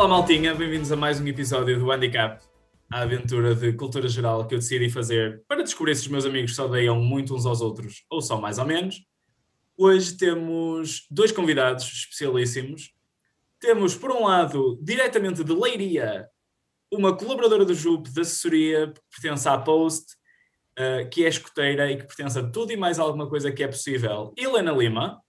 Olá, 0.00 0.08
maltinha, 0.08 0.54
bem-vindos 0.54 0.90
a 0.90 0.96
mais 0.96 1.20
um 1.20 1.26
episódio 1.26 1.78
do 1.78 1.92
Handicap, 1.92 2.42
a 2.90 3.02
aventura 3.02 3.54
de 3.54 3.70
cultura 3.74 4.08
geral 4.08 4.46
que 4.46 4.54
eu 4.54 4.58
decidi 4.58 4.88
fazer 4.88 5.44
para 5.46 5.62
descobrir 5.62 5.94
se 5.94 6.00
os 6.00 6.08
meus 6.08 6.24
amigos 6.24 6.54
se 6.54 6.62
odeiam 6.62 6.98
muito 6.98 7.36
uns 7.36 7.44
aos 7.44 7.60
outros 7.60 8.02
ou 8.08 8.22
só 8.22 8.40
mais 8.40 8.58
ou 8.58 8.64
menos. 8.64 9.04
Hoje 9.76 10.16
temos 10.16 11.06
dois 11.10 11.32
convidados 11.32 11.84
especialíssimos. 11.84 12.94
Temos, 13.60 13.94
por 13.94 14.10
um 14.10 14.24
lado, 14.24 14.78
diretamente 14.80 15.44
de 15.44 15.52
Leiria, 15.52 16.26
uma 16.90 17.14
colaboradora 17.14 17.66
do 17.66 17.74
JUP 17.74 18.08
de 18.08 18.22
assessoria 18.22 18.86
que 18.86 19.00
pertence 19.10 19.46
à 19.50 19.58
Post, 19.58 20.14
uh, 20.78 21.10
que 21.10 21.26
é 21.26 21.28
escoteira 21.28 21.92
e 21.92 21.98
que 21.98 22.06
pertence 22.06 22.38
a 22.38 22.50
tudo 22.50 22.72
e 22.72 22.76
mais 22.76 22.98
alguma 22.98 23.28
coisa 23.28 23.52
que 23.52 23.62
é 23.62 23.68
possível, 23.68 24.32
Helena 24.34 24.72
Lima. 24.72 25.20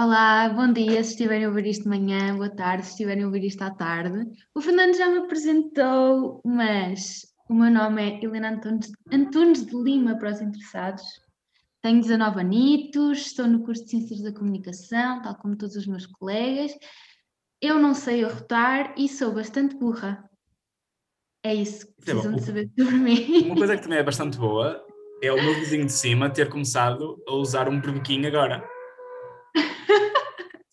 Olá, 0.00 0.48
bom 0.50 0.72
dia, 0.72 1.02
se 1.02 1.10
estiverem 1.10 1.44
a 1.44 1.48
ouvir 1.48 1.66
isto 1.66 1.82
de 1.82 1.88
manhã, 1.88 2.36
boa 2.36 2.48
tarde, 2.48 2.84
se 2.84 2.90
estiverem 2.92 3.24
a 3.24 3.26
ouvir 3.26 3.42
isto 3.42 3.62
à 3.62 3.70
tarde. 3.72 4.30
O 4.54 4.60
Fernando 4.60 4.96
já 4.96 5.08
me 5.08 5.18
apresentou, 5.18 6.40
mas 6.46 7.26
o 7.50 7.54
meu 7.54 7.68
nome 7.68 8.02
é 8.02 8.24
Helena 8.24 8.50
Antunes, 8.50 8.92
Antunes 9.12 9.66
de 9.66 9.74
Lima 9.74 10.16
para 10.16 10.30
os 10.30 10.40
interessados. 10.40 11.02
Tenho 11.82 12.00
19 12.00 12.38
anitos, 12.38 13.26
estou 13.26 13.48
no 13.48 13.64
curso 13.64 13.82
de 13.82 13.90
Ciências 13.90 14.22
da 14.22 14.32
Comunicação, 14.32 15.20
tal 15.20 15.34
como 15.34 15.56
todos 15.56 15.74
os 15.74 15.88
meus 15.88 16.06
colegas. 16.06 16.70
Eu 17.60 17.80
não 17.80 17.92
sei 17.92 18.24
arrotar 18.24 18.94
e 18.96 19.08
sou 19.08 19.34
bastante 19.34 19.74
burra. 19.74 20.30
É 21.42 21.52
isso 21.52 21.88
que 21.88 21.94
precisam 22.04 22.36
de 22.36 22.42
saber 22.42 22.70
sobre 22.78 22.94
mim. 22.94 23.46
Uma 23.46 23.56
coisa 23.56 23.76
que 23.76 23.82
também 23.82 23.98
é 23.98 24.04
bastante 24.04 24.38
boa 24.38 24.80
é 25.20 25.32
o 25.32 25.42
meu 25.42 25.56
vizinho 25.56 25.86
de 25.86 25.92
cima 25.92 26.30
ter 26.30 26.48
começado 26.48 27.20
a 27.26 27.34
usar 27.34 27.68
um 27.68 27.80
brebequim 27.80 28.24
agora. 28.26 28.77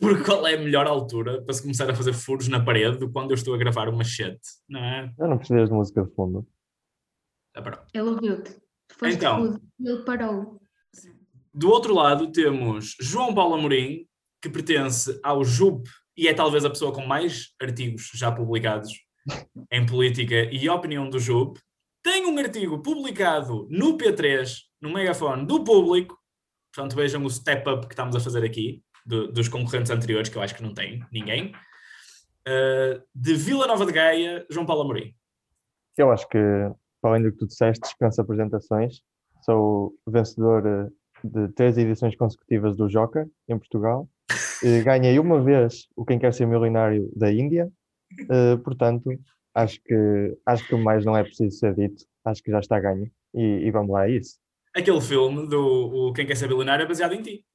Porque 0.06 0.24
qual 0.24 0.46
é 0.46 0.54
a 0.54 0.60
melhor 0.60 0.86
altura 0.86 1.42
para 1.42 1.52
se 1.52 1.64
começar 1.64 1.90
a 1.90 1.96
fazer 1.96 2.14
furos 2.14 2.48
na 2.48 2.64
parede 2.64 3.00
do 3.00 3.12
quando 3.12 3.32
eu 3.32 3.36
estou 3.36 3.56
a 3.56 3.58
gravar 3.58 3.90
um 3.90 3.96
machete, 3.98 4.40
não 4.70 4.80
é? 4.80 5.12
Eu 5.18 5.28
não 5.28 5.40
precisas 5.40 5.68
de 5.68 5.74
música 5.74 6.04
de 6.04 6.14
fundo. 6.14 6.48
Já 7.56 7.62
parou. 7.64 7.80
Ele 7.92 8.10
ouviu-te. 8.10 8.56
Então. 9.04 9.60
ele 9.80 10.04
parou. 10.04 10.62
Do 11.52 11.70
outro 11.72 11.92
lado 11.92 12.32
temos 12.32 12.96
João 13.02 13.34
Paulo 13.34 13.56
Amorim, 13.56 14.08
que 14.40 14.48
pertence 14.48 15.20
ao 15.24 15.44
JUP 15.44 15.90
e 16.16 16.28
é 16.28 16.36
talvez 16.36 16.64
a 16.64 16.70
pessoa 16.70 16.94
com 16.94 17.04
mais 17.04 17.56
artigos 17.60 18.12
já 18.14 18.32
publicados 18.32 18.92
em 19.72 19.88
política 19.88 20.36
e 20.52 20.70
opinião 20.70 21.10
do 21.10 21.18
JUP. 21.18 21.60
Tem 22.04 22.28
um 22.28 22.38
artigo 22.38 22.80
publicado 22.84 23.68
no 23.72 23.98
P3, 23.98 24.56
no 24.80 24.94
megafone 24.94 25.48
do 25.48 25.64
público, 25.64 26.16
portanto 26.72 26.96
vejam 26.96 27.26
o 27.26 27.30
step 27.32 27.68
up 27.68 27.88
que 27.88 27.94
estamos 27.94 28.16
a 28.16 28.20
fazer 28.20 28.44
aqui, 28.46 28.85
do- 29.06 29.32
dos 29.32 29.48
concorrentes 29.48 29.92
anteriores, 29.92 30.30
que 30.30 30.38
eu 30.38 30.42
acho 30.42 30.56
que 30.56 30.64
não 30.64 30.74
tem 30.74 31.04
ninguém. 31.12 31.52
Uh, 32.48 33.02
de 33.14 33.34
Vila 33.36 33.66
Nova 33.68 33.86
de 33.86 33.92
Gaia, 33.92 34.46
João 34.50 34.66
Paulo 34.66 34.84
Amorim. 34.84 35.14
Eu 35.98 36.12
acho 36.12 36.28
que, 36.28 36.38
para 37.02 37.12
além 37.12 37.24
do 37.24 37.32
que 37.32 37.38
tu 37.38 37.48
disseste, 37.48 37.82
dispensa 37.82 38.22
apresentações. 38.22 39.02
Sou 39.44 39.94
vencedor 40.08 40.66
eh, 40.66 40.88
de 41.24 41.48
três 41.54 41.78
edições 41.78 42.16
consecutivas 42.16 42.76
do 42.76 42.88
Joker, 42.88 43.28
em 43.48 43.58
Portugal. 43.58 44.10
Ganhei 44.84 45.18
uma 45.20 45.42
vez 45.42 45.88
o 45.96 46.04
Quem 46.06 46.20
Quer 46.20 46.34
Ser 46.34 46.46
Milionário 46.48 47.10
da 47.16 47.32
Índia. 47.32 47.72
Eh, 48.30 48.58
Portanto, 48.58 49.10
acho 49.54 49.80
que, 49.84 50.38
acho 50.46 50.68
que 50.68 50.76
mais 50.76 51.06
não 51.06 51.16
é 51.16 51.24
preciso 51.24 51.58
ser 51.58 51.74
dito. 51.76 52.04
Acho 52.26 52.44
que 52.44 52.52
já 52.52 52.60
está 52.60 52.80
ganho. 52.80 53.10
E, 53.34 53.42
e 53.66 53.72
vamos 53.72 53.92
lá 53.92 54.02
a 54.02 54.10
isso. 54.10 54.38
Aquele 54.76 55.00
filme 55.02 55.48
do 55.48 56.12
Quem 56.14 56.26
Quer 56.28 56.36
Ser 56.36 56.48
Bilionário 56.48 56.84
é 56.84 56.88
baseado 56.88 57.14
em 57.14 57.22
ti. 57.22 57.46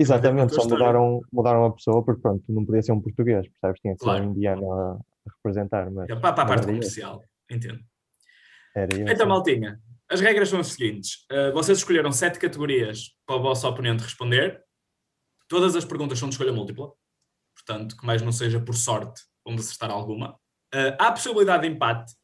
Exatamente, 0.00 0.54
só 0.54 0.64
mudaram, 0.66 1.20
mudaram 1.30 1.64
a 1.66 1.72
pessoa, 1.74 2.02
porque 2.02 2.22
pronto, 2.22 2.42
não 2.48 2.64
podia 2.64 2.80
ser 2.82 2.92
um 2.92 3.00
português, 3.02 3.46
percebes? 3.48 3.80
Tinha 3.82 3.94
que 3.94 4.00
Claro. 4.02 4.18
ser 4.22 4.28
um 4.28 4.30
indiano 4.32 4.72
a, 4.72 4.92
a 4.92 5.32
representar, 5.36 5.90
mas 5.90 6.08
É 6.08 6.16
para, 6.16 6.32
para 6.32 6.42
a 6.42 6.46
parte 6.46 6.62
eu. 6.62 6.68
comercial, 6.68 7.22
entendo. 7.50 7.80
Era 8.74 8.96
eu. 8.96 9.02
Então, 9.02 9.16
sim. 9.16 9.28
maltinha, 9.28 9.80
as 10.10 10.20
regras 10.22 10.48
são 10.48 10.58
as 10.58 10.68
seguintes. 10.68 11.26
Uh, 11.30 11.52
vocês 11.52 11.76
escolheram 11.78 12.10
sete 12.12 12.38
categorias 12.38 13.14
para 13.26 13.36
o 13.36 13.42
vosso 13.42 13.68
oponente 13.68 14.02
responder. 14.02 14.64
Todas 15.46 15.76
as 15.76 15.84
perguntas 15.84 16.18
são 16.18 16.28
de 16.30 16.34
escolha 16.34 16.52
múltipla. 16.52 16.90
Portanto, 17.54 17.94
que 17.96 18.06
mais 18.06 18.22
não 18.22 18.32
seja 18.32 18.58
por 18.58 18.74
sorte, 18.74 19.20
vamos 19.44 19.66
acertar 19.66 19.90
alguma. 19.90 20.32
Uh, 20.74 20.96
há 20.98 21.08
a 21.08 21.12
possibilidade 21.12 21.68
de 21.68 21.74
empate. 21.74 22.14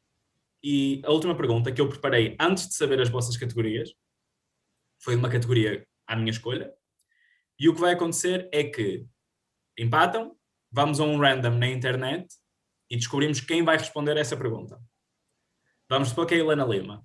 E 0.65 1.03
a 1.05 1.11
última 1.13 1.37
pergunta 1.37 1.71
que 1.71 1.81
eu 1.81 1.89
preparei 1.91 2.37
antes 2.41 2.69
de 2.69 2.75
saber 2.75 3.01
as 3.03 3.11
vossas 3.11 3.37
categorias 3.37 3.91
foi 5.03 5.15
uma 5.15 5.29
categoria 5.29 5.87
à 6.07 6.17
minha 6.17 6.31
escolha. 6.31 6.73
E 7.59 7.69
o 7.69 7.75
que 7.75 7.81
vai 7.81 7.93
acontecer 7.95 8.49
é 8.53 8.65
que 8.65 9.07
empatam, 9.79 10.37
vamos 10.71 11.01
a 11.01 11.05
um 11.05 11.19
random 11.19 11.57
na 11.59 11.69
internet 11.69 12.27
e 12.91 12.97
descobrimos 12.97 13.41
quem 13.41 13.65
vai 13.65 13.77
responder 13.77 14.17
a 14.17 14.21
essa 14.21 14.37
pergunta. 14.37 14.79
Vamos 15.89 16.09
supor 16.11 16.27
que 16.27 16.35
é 16.35 16.39
a 16.39 16.41
Helena 16.41 16.65
Lima. 16.65 17.05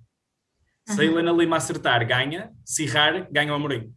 Se 0.86 1.00
a 1.00 1.04
Aham. 1.04 1.12
Helena 1.12 1.32
Lima 1.32 1.56
acertar, 1.56 2.06
ganha. 2.06 2.52
Se 2.64 2.84
errar, 2.84 3.30
ganha 3.30 3.52
o 3.52 3.54
Amorim. 3.56 3.94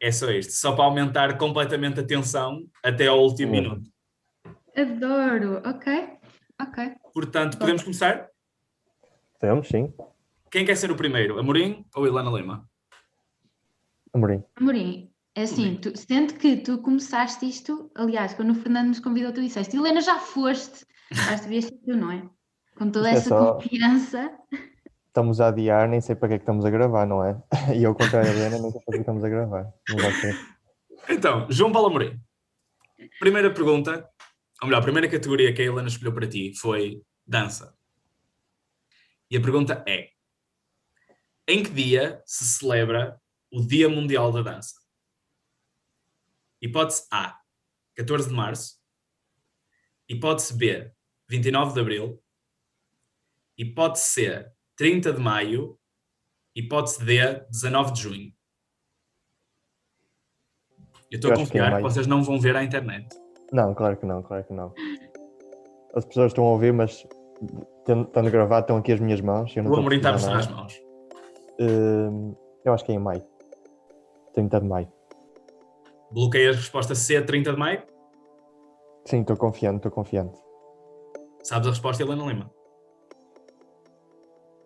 É 0.00 0.10
só 0.12 0.30
isto. 0.30 0.52
Só 0.52 0.74
para 0.74 0.84
aumentar 0.84 1.38
completamente 1.38 2.00
a 2.00 2.06
tensão 2.06 2.68
até 2.82 3.06
ao 3.06 3.20
último 3.22 3.52
Uhum. 3.54 3.60
minuto. 3.60 3.90
Adoro, 4.76 5.62
ok, 5.66 6.18
ok. 6.60 6.94
Portanto, 7.12 7.58
podemos 7.58 7.82
começar? 7.82 8.28
Temos, 9.38 9.68
sim. 9.68 9.92
Quem 10.50 10.64
quer 10.64 10.76
ser 10.76 10.90
o 10.90 10.96
primeiro? 10.96 11.38
Amorim 11.38 11.84
ou 11.94 12.06
Helena 12.06 12.30
Lima? 12.30 12.68
Amorim. 14.14 14.42
Amorim, 14.56 15.10
é 15.34 15.42
assim, 15.42 15.76
tu, 15.76 15.96
sendo 15.96 16.34
que 16.34 16.56
tu 16.58 16.78
começaste 16.78 17.46
isto, 17.48 17.90
aliás, 17.94 18.34
quando 18.34 18.50
o 18.52 18.54
Fernando 18.54 18.88
nos 18.88 19.00
convidou, 19.00 19.32
tu 19.32 19.40
disseste, 19.40 19.76
Helena, 19.76 20.00
já 20.00 20.18
foste. 20.18 20.86
Acho 21.10 21.42
que 21.42 21.48
devias 21.48 21.64
ser 21.64 21.78
tu, 21.84 21.96
não 21.96 22.10
é? 22.12 22.28
Com 22.76 22.90
toda 22.90 23.08
Isto 23.08 23.16
é 23.16 23.18
essa 23.20 23.28
só- 23.28 23.54
confiança. 23.54 24.38
Estamos 25.06 25.40
a 25.40 25.48
adiar, 25.48 25.88
nem 25.88 26.00
sei 26.00 26.16
para 26.16 26.28
que 26.28 26.34
é 26.34 26.38
que 26.38 26.42
estamos 26.42 26.64
a 26.64 26.70
gravar, 26.70 27.06
não 27.06 27.24
é? 27.24 27.40
E 27.76 27.84
ao 27.84 27.94
contrário 27.94 28.28
da 28.32 28.36
Helena, 28.36 28.58
nem 28.58 28.70
sei 28.70 28.80
para 28.80 28.94
que 28.94 29.00
estamos 29.00 29.22
a 29.24 29.28
gravar. 29.28 29.72
Não 29.88 29.96
vai 29.96 30.12
ser. 30.12 30.36
Então, 31.08 31.46
João 31.50 31.70
Paulo 31.70 31.88
Amorim. 31.88 32.18
Primeira 33.20 33.52
pergunta, 33.52 34.08
ou 34.62 34.68
melhor, 34.68 34.80
a 34.80 34.82
primeira 34.84 35.08
categoria 35.08 35.52
que 35.52 35.60
a 35.62 35.64
Helena 35.64 35.88
escolheu 35.88 36.12
para 36.14 36.26
ti 36.26 36.52
foi 36.58 37.00
dança. 37.26 37.76
E 39.30 39.36
a 39.36 39.40
pergunta 39.40 39.84
é: 39.86 40.08
em 41.46 41.62
que 41.62 41.70
dia 41.70 42.22
se 42.24 42.44
celebra 42.44 43.20
o 43.54 43.64
Dia 43.64 43.88
Mundial 43.88 44.32
da 44.32 44.42
Dança? 44.42 44.74
Hipótese 46.60 47.06
A, 47.08 47.38
14 47.94 48.28
de 48.28 48.34
março. 48.34 48.80
Hipótese 50.08 50.56
B, 50.56 50.92
29 51.28 51.72
de 51.72 51.80
abril. 51.80 52.22
Hipótese 53.56 54.06
C, 54.06 54.52
30 54.74 55.12
de 55.12 55.20
maio. 55.20 55.78
Hipótese 56.56 57.04
D, 57.04 57.46
19 57.48 57.92
de 57.92 58.02
junho. 58.02 58.32
Eu 61.10 61.16
estou 61.16 61.30
a 61.30 61.34
Eu 61.34 61.42
acho 61.42 61.52
que 61.52 61.58
é 61.58 61.62
confiar 61.62 61.76
que 61.76 61.82
vocês 61.82 62.06
não 62.08 62.24
vão 62.24 62.40
ver 62.40 62.56
à 62.56 62.64
internet. 62.64 63.06
Não, 63.52 63.72
claro 63.72 63.96
que 63.96 64.04
não, 64.04 64.20
claro 64.20 64.44
que 64.44 64.52
não. 64.52 64.74
As 65.94 66.04
pessoas 66.04 66.32
estão 66.32 66.44
a 66.44 66.50
ouvir, 66.50 66.72
mas 66.72 67.06
estando 67.78 68.30
gravado, 68.32 68.64
estão 68.64 68.78
aqui 68.78 68.90
as 68.90 68.98
minhas 68.98 69.20
mãos. 69.20 69.56
Eu 69.56 69.62
não 69.62 69.70
O 69.70 69.76
Amorim 69.76 69.98
está 69.98 70.08
a 70.08 70.12
mostrar 70.14 70.38
as 70.38 70.48
mãos. 70.48 70.82
Hum, 71.60 72.34
eu 72.64 72.72
acho 72.72 72.84
que 72.84 72.90
é 72.90 72.96
em 72.96 72.98
maio. 72.98 73.33
30 74.34 74.60
de 74.60 74.66
maio. 74.66 74.92
Bloqueei 76.10 76.48
a 76.48 76.52
resposta 76.52 76.94
C, 76.94 77.20
30 77.20 77.52
de 77.52 77.58
maio. 77.58 77.82
Sim, 79.06 79.20
estou 79.20 79.36
confiante, 79.36 79.76
estou 79.76 79.90
confiante. 79.92 80.38
Sabes 81.42 81.68
a 81.68 81.70
resposta, 81.70 82.02
Helena 82.02 82.24
Lima? 82.24 82.50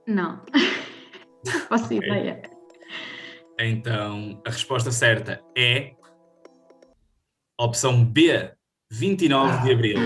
Não. 0.06 0.42
Faço 1.68 1.92
ideia. 1.92 2.42
Então, 3.58 4.40
a 4.46 4.50
resposta 4.50 4.90
certa 4.90 5.42
é 5.56 5.92
opção 7.58 8.04
B, 8.04 8.52
29 8.90 9.64
de 9.64 9.72
abril. 9.72 9.98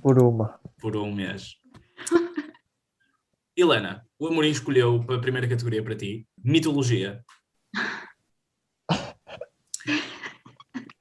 Por 0.00 0.22
uma. 0.22 0.60
por 0.78 0.96
um 0.96 1.12
mês. 1.12 1.56
Helena, 3.56 4.06
o 4.18 4.28
Amorim 4.28 4.50
escolheu 4.50 5.02
para 5.04 5.16
a 5.16 5.20
primeira 5.20 5.48
categoria 5.48 5.82
para 5.82 5.96
ti, 5.96 6.26
mitologia. 6.42 7.24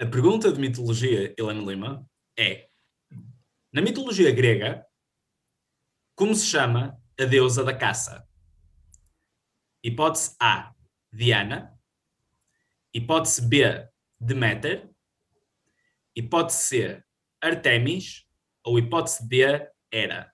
A 0.03 0.05
pergunta 0.05 0.51
de 0.51 0.59
mitologia, 0.59 1.33
Helena 1.39 1.61
Lima, 1.61 2.05
é: 2.37 2.67
na 3.71 3.81
mitologia 3.81 4.33
grega, 4.33 4.85
como 6.13 6.35
se 6.35 6.45
chama 6.45 7.01
a 7.17 7.23
deusa 7.23 7.63
da 7.63 7.73
caça? 7.73 8.27
Hipótese 9.81 10.35
A, 10.41 10.73
Diana. 11.09 11.73
Hipótese 12.93 13.47
B, 13.47 13.63
Deméter. 14.19 14.91
Hipótese 16.13 16.63
C, 16.63 17.03
Artemis. 17.41 18.25
Ou 18.65 18.77
hipótese 18.77 19.25
D, 19.25 19.71
Hera. 19.89 20.33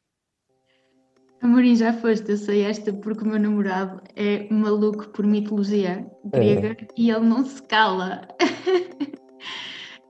Amorim, 1.44 1.76
já 1.76 1.94
foste, 1.94 2.32
eu 2.32 2.38
sei 2.38 2.64
esta 2.64 2.92
porque 2.92 3.24
o 3.24 3.28
meu 3.28 3.40
namorado 3.40 4.02
é 4.16 4.52
maluco 4.52 5.10
por 5.10 5.28
mitologia 5.28 6.10
grega 6.26 6.76
e 6.98 7.12
ele 7.12 7.28
não 7.28 7.46
se 7.46 7.62
cala. 7.62 8.28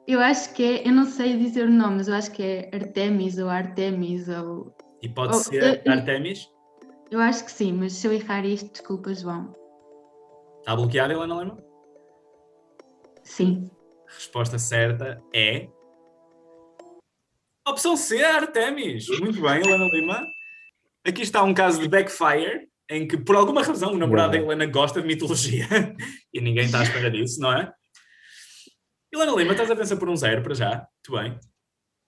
Eu 0.07 0.19
acho 0.19 0.53
que 0.53 0.63
é, 0.63 0.87
eu 0.87 0.91
não 0.91 1.05
sei 1.05 1.37
dizer 1.37 1.67
o 1.67 1.71
nome, 1.71 1.97
mas 1.97 2.07
eu 2.07 2.15
acho 2.15 2.31
que 2.31 2.41
é 2.41 2.69
Artemis 2.73 3.37
ou 3.37 3.47
Artemis 3.47 4.27
ou. 4.27 4.75
E 5.01 5.07
pode 5.09 5.35
Oh, 5.35 5.39
ser 5.39 5.81
eh, 5.85 5.89
Artemis? 5.89 6.47
Eu 7.11 7.19
acho 7.19 7.45
que 7.45 7.51
sim, 7.51 7.73
mas 7.73 7.93
se 7.93 8.07
eu 8.07 8.13
errar 8.13 8.45
isto, 8.45 8.71
desculpa, 8.71 9.13
João. 9.13 9.53
Está 10.59 10.75
bloqueada, 10.75 11.13
Helena 11.13 11.35
Lima? 11.35 11.63
Sim. 13.23 13.69
A 14.07 14.13
resposta 14.13 14.57
certa 14.57 15.21
é. 15.33 15.67
Opção 17.67 17.95
C, 17.95 18.23
Artemis. 18.23 19.07
Muito 19.19 19.41
bem, 19.41 19.61
Helena 19.61 19.87
Lima. 19.91 20.25
Aqui 21.05 21.21
está 21.21 21.43
um 21.43 21.53
caso 21.53 21.79
de 21.79 21.87
backfire, 21.87 22.67
em 22.89 23.07
que 23.07 23.15
por 23.15 23.35
alguma 23.35 23.61
razão 23.61 23.93
o 23.93 23.97
namorado 23.97 24.31
da. 24.31 24.37
Helena 24.39 24.65
gosta 24.65 25.01
de 25.01 25.07
mitologia 25.07 25.67
e 26.33 26.41
ninguém 26.41 26.65
está 26.65 26.79
à 26.79 26.83
espera 26.83 27.11
disso, 27.11 27.39
não 27.39 27.53
é? 27.53 27.71
Helena 29.11 29.31
Lima, 29.35 29.51
estás 29.53 29.71
a 29.71 29.73
vencer 29.73 29.97
por 29.97 30.09
um 30.09 30.15
zero 30.15 30.43
para 30.43 30.53
já. 30.53 30.69
Muito 30.69 31.11
bem. 31.11 31.39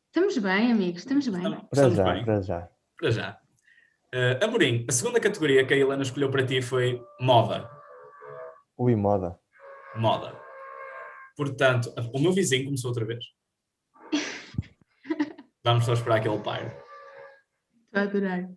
Estamos 0.07 0.37
bem, 0.37 0.71
amigos, 0.71 1.01
estamos 1.01 1.27
bem. 1.27 1.41
Estamos, 1.41 1.67
Para 1.69 1.87
estamos 1.87 1.95
já, 1.95 2.13
bem. 2.13 2.25
para 2.25 2.41
já. 2.41 2.69
Para 2.97 3.11
já. 3.11 3.41
Uh, 4.13 4.43
Amorim, 4.45 4.85
a 4.87 4.91
segunda 4.91 5.19
categoria 5.19 5.65
que 5.65 5.73
a 5.73 5.77
Helena 5.77 6.03
escolheu 6.03 6.29
para 6.29 6.45
ti 6.45 6.61
foi 6.61 7.01
moda. 7.19 7.69
Ui, 8.77 8.95
moda. 8.95 9.39
Moda. 9.95 10.39
Portanto, 11.35 11.93
o 12.13 12.19
meu 12.19 12.33
vizinho 12.33 12.65
começou 12.65 12.89
outra 12.89 13.05
vez. 13.05 13.23
Vamos 15.63 15.85
só 15.85 15.93
esperar 15.93 16.21
que 16.21 16.27
ele 16.27 16.43
pare. 16.43 16.67
Estou 17.85 17.99
a 17.99 18.01
adorar. 18.01 18.49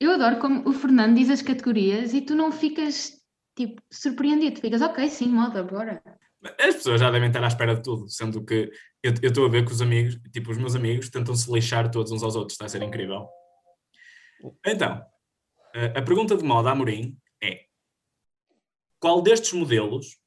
Eu 0.00 0.12
adoro 0.12 0.38
como 0.40 0.68
o 0.68 0.72
Fernando 0.72 1.16
diz 1.16 1.30
as 1.30 1.42
categorias 1.42 2.12
e 2.12 2.22
tu 2.22 2.34
não 2.34 2.50
ficas 2.50 3.22
tipo 3.56 3.80
surpreendido, 3.90 4.60
ficas 4.60 4.82
ok, 4.82 5.08
sim, 5.08 5.28
moda, 5.28 5.62
bora. 5.62 6.02
As 6.44 6.74
pessoas 6.74 7.00
já 7.00 7.10
devem 7.10 7.28
estar 7.28 7.42
à 7.42 7.48
espera 7.48 7.74
de 7.74 7.82
tudo, 7.82 8.08
sendo 8.08 8.44
que 8.44 8.70
eu 9.02 9.12
estou 9.22 9.46
a 9.46 9.48
ver 9.48 9.64
que 9.64 9.72
os 9.72 9.80
amigos, 9.80 10.18
tipo, 10.30 10.50
os 10.50 10.58
meus 10.58 10.74
amigos 10.74 11.08
tentam 11.08 11.34
se 11.34 11.50
lixar 11.50 11.90
todos 11.90 12.12
uns 12.12 12.22
aos 12.22 12.36
outros, 12.36 12.52
está 12.52 12.66
a 12.66 12.68
ser 12.68 12.82
incrível. 12.82 13.28
Então, 14.66 15.02
a 15.74 15.98
a 15.98 16.02
pergunta 16.02 16.36
de 16.36 16.44
moda, 16.44 16.70
Amorim, 16.70 17.18
é: 17.42 17.66
qual 19.00 19.22
destes 19.22 19.52
modelos 19.54 20.18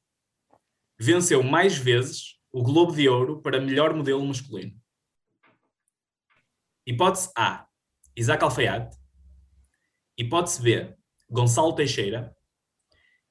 venceu 1.00 1.44
mais 1.44 1.78
vezes 1.78 2.40
o 2.52 2.64
Globo 2.64 2.94
de 2.94 3.08
Ouro 3.08 3.42
para 3.42 3.62
melhor 3.62 3.94
modelo 3.94 4.26
masculino? 4.26 4.76
Hipótese 6.86 7.32
A: 7.36 7.68
Isaac 8.16 8.44
Alfaiate. 8.44 8.98
Hipótese 10.18 10.62
B: 10.62 10.98
Gonçalo 11.30 11.76
Teixeira. 11.76 12.36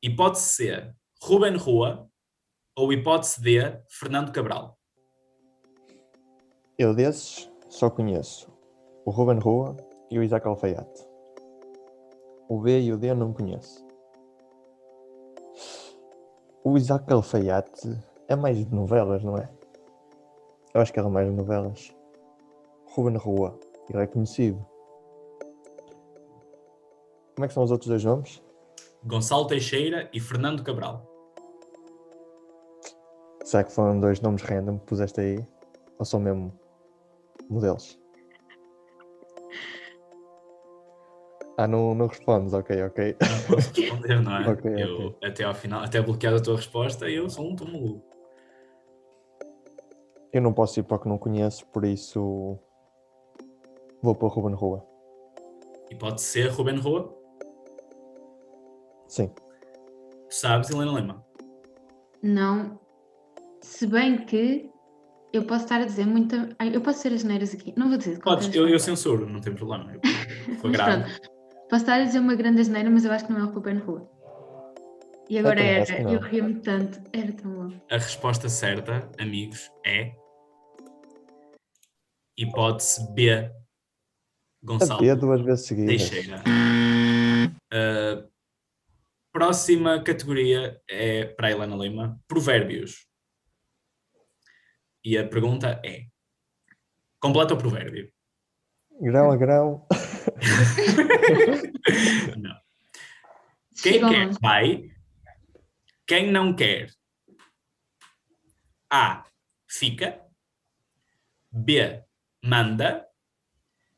Hipótese 0.01 0.55
C: 0.55 0.95
Ruben 1.21 1.57
Rua. 1.57 2.09
Ou 2.79 2.93
hipótese 2.93 3.41
D: 3.41 3.81
Fernando 3.89 4.31
Cabral. 4.31 4.79
Eu 6.79 6.95
desses 6.95 7.51
só 7.71 7.89
conheço 7.89 8.53
o 9.07 9.11
Ruben 9.11 9.39
Rua 9.39 9.75
e 10.11 10.19
o 10.19 10.23
Isaac 10.23 10.47
Alfaiate. 10.47 11.09
O 12.51 12.61
B 12.61 12.83
e 12.83 12.93
o 12.93 12.99
D 12.99 13.15
não 13.15 13.33
conheço. 13.33 13.83
O 16.63 16.77
Isaac 16.77 17.11
Alfaiate 17.11 17.99
é 18.29 18.37
mais 18.37 18.59
de 18.59 18.71
novelas, 18.75 19.25
não 19.25 19.39
é? 19.39 19.49
Eu 20.75 20.83
acho 20.83 20.93
que 20.93 20.99
era 20.99 21.09
mais 21.09 21.27
de 21.27 21.35
novelas. 21.35 21.91
Ruben 22.89 23.17
Rua, 23.17 23.59
ele 23.89 24.03
é 24.03 24.07
conhecido. 24.07 24.59
Como 27.35 27.47
é 27.47 27.49
que 27.49 27.55
são 27.55 27.63
os 27.63 27.71
outros 27.71 27.89
dois 27.89 28.05
nomes? 28.05 28.43
Gonçalo 29.03 29.47
Teixeira 29.47 30.11
e 30.13 30.21
Fernando 30.21 30.63
Cabral. 30.63 31.16
Será 33.47 33.63
que 33.63 33.71
foram 33.71 34.01
dois 34.01 34.21
nomes 34.21 34.43
random 34.43 34.77
que 34.81 34.87
puseste 34.87 35.21
aí? 35.21 35.47
Ou 36.01 36.05
são 36.05 36.19
mesmo 36.19 36.53
modelos? 37.49 37.97
Ah, 41.57 41.69
não, 41.69 41.95
não 41.95 42.09
respondes, 42.09 42.53
ok, 42.53 42.83
ok. 42.83 43.17
Não 43.21 43.55
posso 43.55 43.73
responder, 43.73 44.21
não 44.21 44.37
é? 44.37 44.51
Ok, 44.51 44.73
eu, 44.77 45.07
ok. 45.07 45.29
até 45.29 45.45
ao 45.45 45.55
final, 45.55 45.85
até 45.85 46.03
bloquear 46.03 46.35
a 46.35 46.41
tua 46.41 46.57
resposta, 46.57 47.09
eu 47.09 47.31
sou 47.31 47.49
um 47.49 47.55
túmulo. 47.55 48.03
Eu 50.33 50.43
não 50.43 50.53
posso 50.53 50.81
ir 50.81 50.83
para 50.83 50.97
o 50.97 51.01
que 51.01 51.09
não 51.09 51.17
conheço, 51.17 51.65
por 51.69 51.85
isso 51.85 52.59
vou 54.03 54.17
para 54.17 54.27
o 54.27 54.29
Ruben 54.29 54.57
Rua. 54.57 54.85
E 55.89 55.95
pode 55.95 56.21
ser 56.21 56.49
Ruben 56.49 56.81
Rua, 56.81 57.17
Sim, 59.07 59.31
sabes, 60.29 60.69
Helena 60.69 60.91
Lima. 60.99 61.25
Não. 62.21 62.86
Se 63.67 63.85
bem 63.85 64.25
que 64.25 64.71
eu 65.33 65.45
posso 65.45 65.65
estar 65.65 65.81
a 65.81 65.85
dizer 65.85 66.07
muita. 66.07 66.49
Ai, 66.59 66.75
eu 66.75 66.81
posso 66.81 67.01
ser 67.01 67.13
as 67.13 67.25
neiras 67.25 67.53
aqui. 67.53 67.75
Não 67.77 67.89
vou 67.89 67.99
dizer 67.99 68.21
Podes, 68.21 68.55
eu, 68.55 68.69
eu 68.69 68.79
censuro, 68.79 69.29
não 69.29 69.41
tem 69.41 69.55
problema. 69.55 69.93
Eu, 69.93 70.01
foi 70.61 70.71
grave. 70.71 71.03
pronto, 71.03 71.31
posso 71.69 71.83
estar 71.83 72.01
a 72.01 72.05
dizer 72.05 72.21
uma 72.21 72.37
grande 72.37 72.61
asneira, 72.61 72.89
mas 72.89 73.05
eu 73.05 73.11
acho 73.11 73.27
que 73.27 73.33
não 73.33 73.41
é 73.41 73.45
o 73.45 73.51
Ruben 73.51 73.79
Rua. 73.79 74.09
E 75.29 75.39
agora 75.39 75.83
acho 75.83 75.93
era, 75.93 76.13
eu 76.13 76.21
ria-me 76.21 76.55
tanto, 76.61 77.01
era 77.13 77.33
tão 77.33 77.51
bom. 77.51 77.81
A 77.91 77.97
resposta 77.97 78.49
certa, 78.49 79.11
amigos, 79.19 79.69
é 79.85 80.15
hipótese 82.39 83.13
B. 83.13 83.51
Gonçalo 84.63 85.01
B 85.01 85.15
duas 85.17 85.41
vezes 85.41 85.67
seguidas. 85.67 86.09
Teixeira. 86.09 86.43
Uh, 87.75 88.29
próxima 89.33 90.01
categoria 90.03 90.81
é 90.89 91.25
para 91.25 91.49
a 91.49 91.51
Helena 91.51 91.77
Lima, 91.77 92.19
provérbios. 92.29 93.06
E 95.07 95.17
a 95.17 95.29
pergunta 95.29 95.81
é: 95.85 96.07
completa 97.21 97.55
o 97.55 97.57
provérbio. 97.57 98.13
Grão 99.01 99.31
a 99.31 99.37
grão. 99.37 99.87
Não. 102.37 102.57
Quem 103.81 104.01
quer 104.01 104.31
vai, 104.41 104.91
quem 106.09 106.33
não 106.33 106.57
quer. 106.57 106.91
A. 108.91 109.25
Fica. 109.69 110.21
B. 111.53 112.03
Manda. 112.43 113.07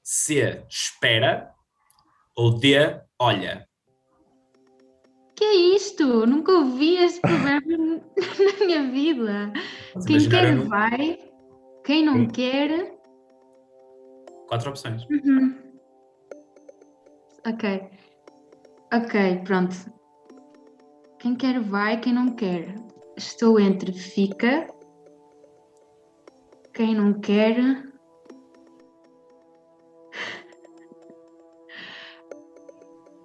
C. 0.03 0.63
Espera. 0.69 1.55
Ou 2.37 2.59
D. 2.59 2.75
Olha. 3.19 3.67
Que 5.35 5.45
é 5.45 5.55
isto? 5.77 6.27
Nunca 6.27 6.53
ouvi 6.53 6.97
este 6.97 7.21
provérbio 7.21 7.79
na 7.79 8.67
minha 8.67 8.91
vida. 8.91 9.53
Quem 10.07 10.29
quer 10.29 10.57
vai, 10.67 11.19
quem 11.85 12.05
não 12.05 12.15
Sim. 12.15 12.29
quer. 12.29 12.99
Quatro 14.49 14.71
opções. 14.71 15.05
Uhum. 15.11 15.55
Ok. 17.47 17.91
Ok, 18.93 19.43
pronto. 19.45 19.77
Quem 21.19 21.35
quer 21.35 21.61
vai, 21.61 22.01
quem 22.01 22.13
não 22.13 22.35
quer. 22.35 22.75
Estou 23.17 23.59
entre 23.61 23.93
fica. 23.93 24.67
Quem 26.73 26.95
não 26.95 27.21
quer. 27.21 27.57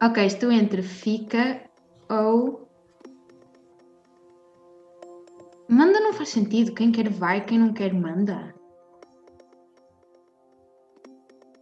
Ok, 0.01 0.25
estou 0.25 0.51
entre 0.51 0.81
fica 0.81 1.61
ou. 2.09 2.67
Manda 5.69 5.99
não 5.99 6.13
faz 6.13 6.29
sentido. 6.29 6.73
Quem 6.73 6.91
quer 6.91 7.09
vai, 7.09 7.43
quem 7.45 7.57
não 7.59 7.73
quer 7.73 7.93
manda. 7.93 8.53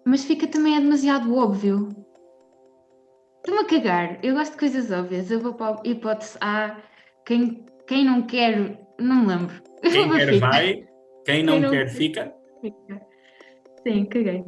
Mas 0.06 0.24
fica 0.24 0.48
também 0.48 0.76
é 0.76 0.80
demasiado 0.82 1.34
óbvio. 1.36 1.90
Estou-me 3.38 3.62
a 3.62 3.66
cagar. 3.66 4.20
Eu 4.24 4.36
gosto 4.36 4.54
de 4.54 4.60
coisas 4.60 4.92
óbvias. 4.92 5.30
Eu 5.32 5.40
vou 5.40 5.54
para 5.54 5.76
a 5.80 5.82
hipótese 5.88 6.38
A. 6.42 6.78
Quem, 7.26 7.66
quem 7.88 8.06
não 8.06 8.24
quer, 8.24 8.80
não 9.00 9.22
me 9.22 9.28
lembro. 9.28 9.62
Quem 9.82 10.10
quer 10.12 10.28
fica. 10.34 10.40
vai, 10.48 10.88
quem 11.26 11.44
não 11.44 11.54
Quem 11.54 11.62
não 11.62 11.70
quer 11.72 11.86
quer. 11.86 11.90
fica. 11.90 12.34
Fica. 12.62 13.02
Sim, 13.84 14.06
caguei. 14.06 14.46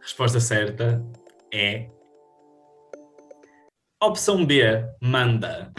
Resposta 0.00 0.40
certa 0.40 1.04
é. 1.52 1.88
Opção 4.02 4.44
B, 4.46 4.62
manda. 5.00 5.72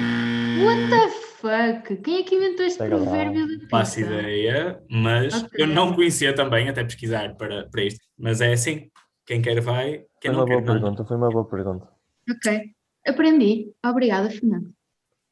What 0.64 0.90
the 0.90 1.21
fuck? 1.42 1.98
Quem 2.04 2.18
é 2.20 2.24
que 2.24 2.36
inventou 2.36 2.66
este 2.66 2.78
Pega 2.80 2.96
lá. 2.98 3.04
provérbio 3.04 3.60
da 3.60 3.68
Faço 3.70 3.96
pizza? 3.98 4.12
ideia, 4.14 4.84
mas 4.90 5.44
Ok. 5.44 5.50
eu 5.64 5.68
não 5.68 5.94
conhecia 5.96 6.34
também, 6.36 6.70
até 6.70 6.84
pesquisar 6.84 7.36
para, 7.36 7.68
para 7.70 7.84
isto. 7.84 8.00
Mas 8.18 8.40
é 8.42 8.54
assim: 8.54 8.90
quem 9.26 9.42
quer 9.42 9.60
vai, 9.62 10.06
quem 10.22 10.32
Foi 10.32 10.34
não 10.34 10.40
uma 10.40 10.46
quer 10.46 10.54
boa 10.54 10.62
manda. 10.62 10.80
pergunta, 10.80 11.06
foi 11.06 11.18
uma 11.18 11.30
boa 11.30 11.46
pergunta. 11.50 11.90
Ok. 12.30 12.72
Aprendi. 13.08 13.74
Obrigada, 13.86 14.30
Fernando. 14.30 14.68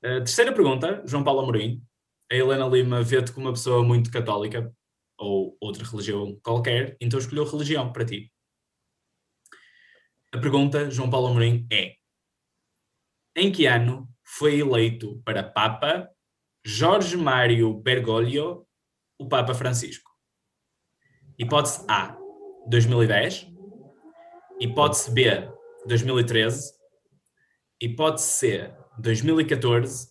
Uh, 0.03 0.19
terceira 0.23 0.51
pergunta, 0.53 1.03
João 1.05 1.23
Paulo 1.23 1.41
Amorim. 1.41 1.81
A 2.31 2.35
Helena 2.35 2.67
Lima 2.67 3.01
vê-te 3.03 3.31
como 3.31 3.47
uma 3.47 3.53
pessoa 3.53 3.83
muito 3.83 4.11
católica 4.11 4.71
ou 5.17 5.57
outra 5.59 5.83
religião 5.83 6.39
qualquer, 6.43 6.95
então 7.01 7.19
escolheu 7.19 7.43
religião 7.43 7.91
para 7.91 8.05
ti. 8.05 8.31
A 10.33 10.37
pergunta, 10.37 10.89
João 10.91 11.09
Paulo 11.09 11.27
Amorim, 11.27 11.67
é: 11.71 11.95
Em 13.35 13.51
que 13.51 13.65
ano 13.65 14.07
foi 14.38 14.59
eleito 14.59 15.19
para 15.25 15.43
Papa 15.43 16.07
Jorge 16.63 17.17
Mário 17.17 17.74
Bergoglio, 17.74 18.65
o 19.17 19.27
Papa 19.27 19.55
Francisco? 19.55 20.12
Hipótese 21.38 21.83
A, 21.89 22.15
2010. 22.67 23.48
Hipótese 24.59 25.12
B, 25.12 25.51
2013. 25.88 26.74
Hipótese 27.81 28.27
C, 28.27 28.74
2014. 29.00 30.09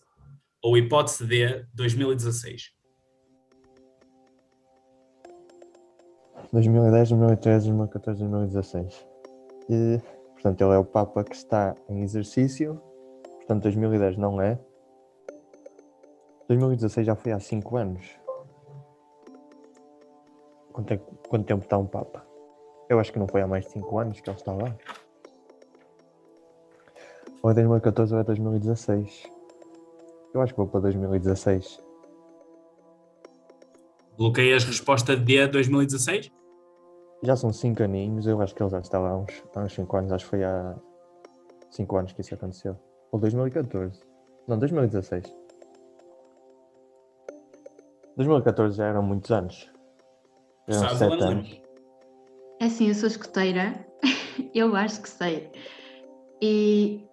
Ou 0.64 0.76
hipótese 0.76 1.24
D, 1.24 1.64
2016. 1.74 2.72
2010, 6.52 7.10
2013, 7.10 7.68
2014, 7.68 8.20
2016. 8.20 9.06
E, 9.68 10.00
portanto, 10.32 10.60
ele 10.62 10.74
é 10.74 10.78
o 10.78 10.84
Papa 10.84 11.22
que 11.22 11.36
está 11.36 11.74
em 11.88 12.02
exercício. 12.02 12.87
Portanto, 13.48 13.62
2010 13.62 14.18
não 14.18 14.42
é. 14.42 14.58
2016 16.48 17.06
já 17.06 17.16
foi 17.16 17.32
há 17.32 17.40
5 17.40 17.78
anos. 17.78 18.06
Quanto, 20.70 20.92
é- 20.92 20.98
quanto 20.98 21.46
tempo 21.46 21.64
está 21.64 21.78
um 21.78 21.86
Papa? 21.86 22.26
Eu 22.90 23.00
acho 23.00 23.10
que 23.10 23.18
não 23.18 23.26
foi 23.26 23.40
há 23.40 23.46
mais 23.46 23.64
de 23.64 23.72
5 23.72 23.98
anos 23.98 24.20
que 24.20 24.28
ele 24.28 24.36
está 24.36 24.52
lá. 24.52 24.76
Ou 27.42 27.50
é 27.50 27.54
2014 27.54 28.12
ou 28.12 28.20
é 28.20 28.24
2016. 28.24 29.22
Eu 30.34 30.42
acho 30.42 30.52
que 30.52 30.58
vou 30.58 30.68
para 30.68 30.80
2016. 30.80 31.82
Bloqueias 34.18 34.64
resposta 34.64 35.16
D, 35.16 35.46
2016? 35.46 36.30
Já 37.22 37.34
são 37.34 37.50
5 37.50 37.82
aninhos, 37.82 38.26
eu 38.26 38.42
acho 38.42 38.54
que 38.54 38.62
ele 38.62 38.70
já 38.70 38.78
uns, 39.16 39.42
há 39.54 39.60
uns 39.60 39.72
5 39.72 39.96
anos, 39.96 40.12
acho 40.12 40.24
que 40.26 40.30
foi 40.30 40.44
há 40.44 40.76
5 41.70 41.96
anos 41.96 42.12
que 42.12 42.20
isso 42.20 42.34
aconteceu. 42.34 42.78
Ou 43.12 43.18
2014. 43.20 44.00
Não, 44.46 44.58
2016. 44.58 45.24
2014 48.16 48.76
já 48.76 48.86
eram 48.86 49.02
muitos 49.02 49.30
anos. 49.30 49.70
Eram 50.66 50.80
Sabes, 50.80 50.98
7 50.98 51.12
Helena? 51.12 51.30
anos. 51.30 51.60
É 52.60 52.64
assim, 52.66 52.88
eu 52.88 52.94
sou 52.94 53.06
escoteira, 53.06 53.86
eu 54.54 54.74
acho 54.74 55.00
que 55.02 55.08
sei. 55.08 55.50
E. 56.42 57.04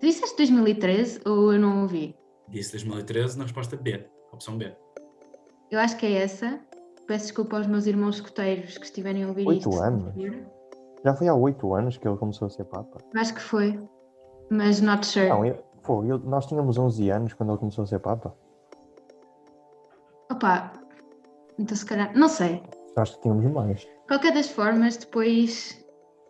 Tu 0.00 0.06
disseste 0.06 0.36
2013 0.36 1.20
ou 1.26 1.52
eu 1.52 1.60
não 1.60 1.82
ouvi? 1.82 2.14
Disse 2.48 2.72
2013 2.72 3.38
na 3.38 3.44
resposta 3.44 3.76
B, 3.76 4.04
opção 4.32 4.58
B. 4.58 4.74
Eu 5.70 5.78
acho 5.80 5.96
que 5.96 6.06
é 6.06 6.22
essa. 6.22 6.60
Peço 7.06 7.26
desculpa 7.26 7.56
aos 7.56 7.66
meus 7.68 7.86
irmãos 7.86 8.16
escoteiros 8.16 8.76
que 8.78 8.84
estiverem 8.84 9.22
a 9.24 9.28
ouvir 9.28 9.46
Oito 9.46 9.68
isto. 9.68 9.72
se 9.72 9.82
anos? 9.82 10.14
Já 11.04 11.14
foi 11.14 11.28
há 11.28 11.34
8 11.34 11.74
anos 11.74 11.96
que 11.96 12.06
ele 12.06 12.16
começou 12.16 12.46
a 12.46 12.50
ser 12.50 12.64
Papa. 12.64 12.98
Acho 13.14 13.34
que 13.34 13.40
foi. 13.40 13.80
Mas 14.50 14.80
not 14.80 15.06
sure. 15.06 15.28
Não, 15.28 15.44
eu, 15.44 15.54
pô, 15.82 16.04
eu- 16.04 16.18
nós 16.18 16.46
tínhamos 16.46 16.78
11 16.78 17.10
anos 17.10 17.32
quando 17.34 17.50
ele 17.50 17.58
começou 17.58 17.84
a 17.84 17.86
ser 17.86 17.98
Papa. 18.00 18.34
Opa, 20.30 20.72
então 21.58 21.76
se 21.76 21.84
calhar. 21.86 22.16
Não 22.16 22.28
sei. 22.28 22.62
Acho 22.96 23.16
que 23.16 23.22
tínhamos 23.22 23.44
mais. 23.52 23.86
Qualquer 24.08 24.32
das 24.32 24.48
formas, 24.48 24.96
depois 24.96 25.84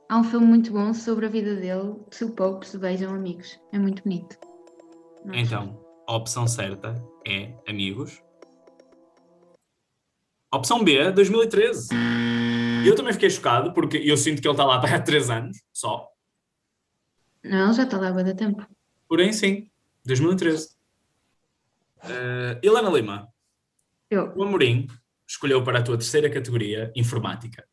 há 0.08 0.18
um 0.18 0.24
filme 0.24 0.46
muito 0.46 0.72
bom 0.72 0.92
sobre 0.94 1.26
a 1.26 1.28
vida 1.28 1.54
dele. 1.56 1.96
Se 2.10 2.24
o 2.24 2.30
Pope 2.32 2.66
se 2.66 2.78
vejam 2.78 3.14
amigos. 3.14 3.58
É 3.72 3.78
muito 3.78 4.02
bonito. 4.02 4.36
Not 5.24 5.38
Então, 5.38 5.78
a 6.08 6.16
opção 6.16 6.46
certa 6.46 6.94
é 7.26 7.52
amigos. 7.68 8.22
Opção 10.54 10.82
B, 10.82 11.10
2013. 11.12 11.88
E 12.84 12.88
eu 12.88 12.94
também 12.94 13.12
fiquei 13.12 13.28
chocado 13.28 13.72
porque 13.72 13.96
eu 13.98 14.16
sinto 14.16 14.40
que 14.40 14.46
ele 14.48 14.54
está 14.54 14.64
lá 14.64 14.76
há 14.82 15.00
3 15.02 15.28
anos 15.30 15.58
só. 15.72 16.08
Não, 17.48 17.66
ele 17.66 17.74
já 17.74 17.84
está 17.84 17.98
lá 17.98 18.08
há 18.08 18.34
tempo. 18.34 18.66
Porém, 19.08 19.32
sim, 19.32 19.70
2013. 20.04 20.76
Eh, 22.04 22.60
Helena 22.62 22.90
Lima, 22.90 23.28
Eu. 24.10 24.32
o 24.36 24.42
Amorim 24.42 24.86
escolheu 25.26 25.62
para 25.64 25.78
a 25.78 25.82
tua 25.82 25.96
terceira 25.96 26.30
categoria 26.30 26.92
informática. 26.94 27.66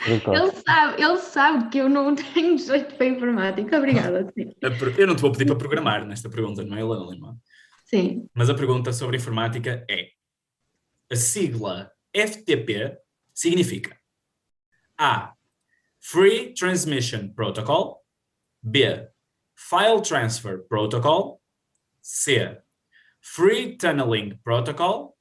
Recordo. 0.00 0.40
Ele 0.40 0.52
sabe, 0.64 1.02
ele 1.02 1.18
sabe 1.18 1.68
que 1.68 1.78
eu 1.78 1.88
não 1.88 2.14
tenho 2.14 2.56
jeito 2.56 2.94
para 2.94 3.06
informática. 3.06 3.76
Obrigada. 3.78 4.32
Sim. 4.32 4.52
Eu 4.96 5.06
não 5.06 5.16
te 5.16 5.22
vou 5.22 5.32
pedir 5.32 5.46
para 5.46 5.56
programar 5.56 6.06
nesta 6.06 6.28
pergunta, 6.30 6.64
não 6.64 6.76
é, 6.76 6.80
Helena 6.80 7.10
Lima? 7.10 7.36
sim. 7.84 8.28
Mas 8.34 8.48
a 8.48 8.54
pergunta 8.54 8.92
sobre 8.92 9.16
informática 9.16 9.84
é: 9.90 10.10
a 11.10 11.16
sigla 11.16 11.90
FTP 12.14 12.98
significa 13.34 13.96
A. 14.98 15.32
Free 16.00 16.54
Transmission 16.54 17.32
Protocol, 17.34 18.02
B. 18.62 19.08
File 19.56 20.00
Transfer 20.02 20.58
Protocol, 20.68 21.40
C. 22.00 22.58
Free 23.20 23.76
Tunneling 23.76 24.38
Protocol 24.44 25.16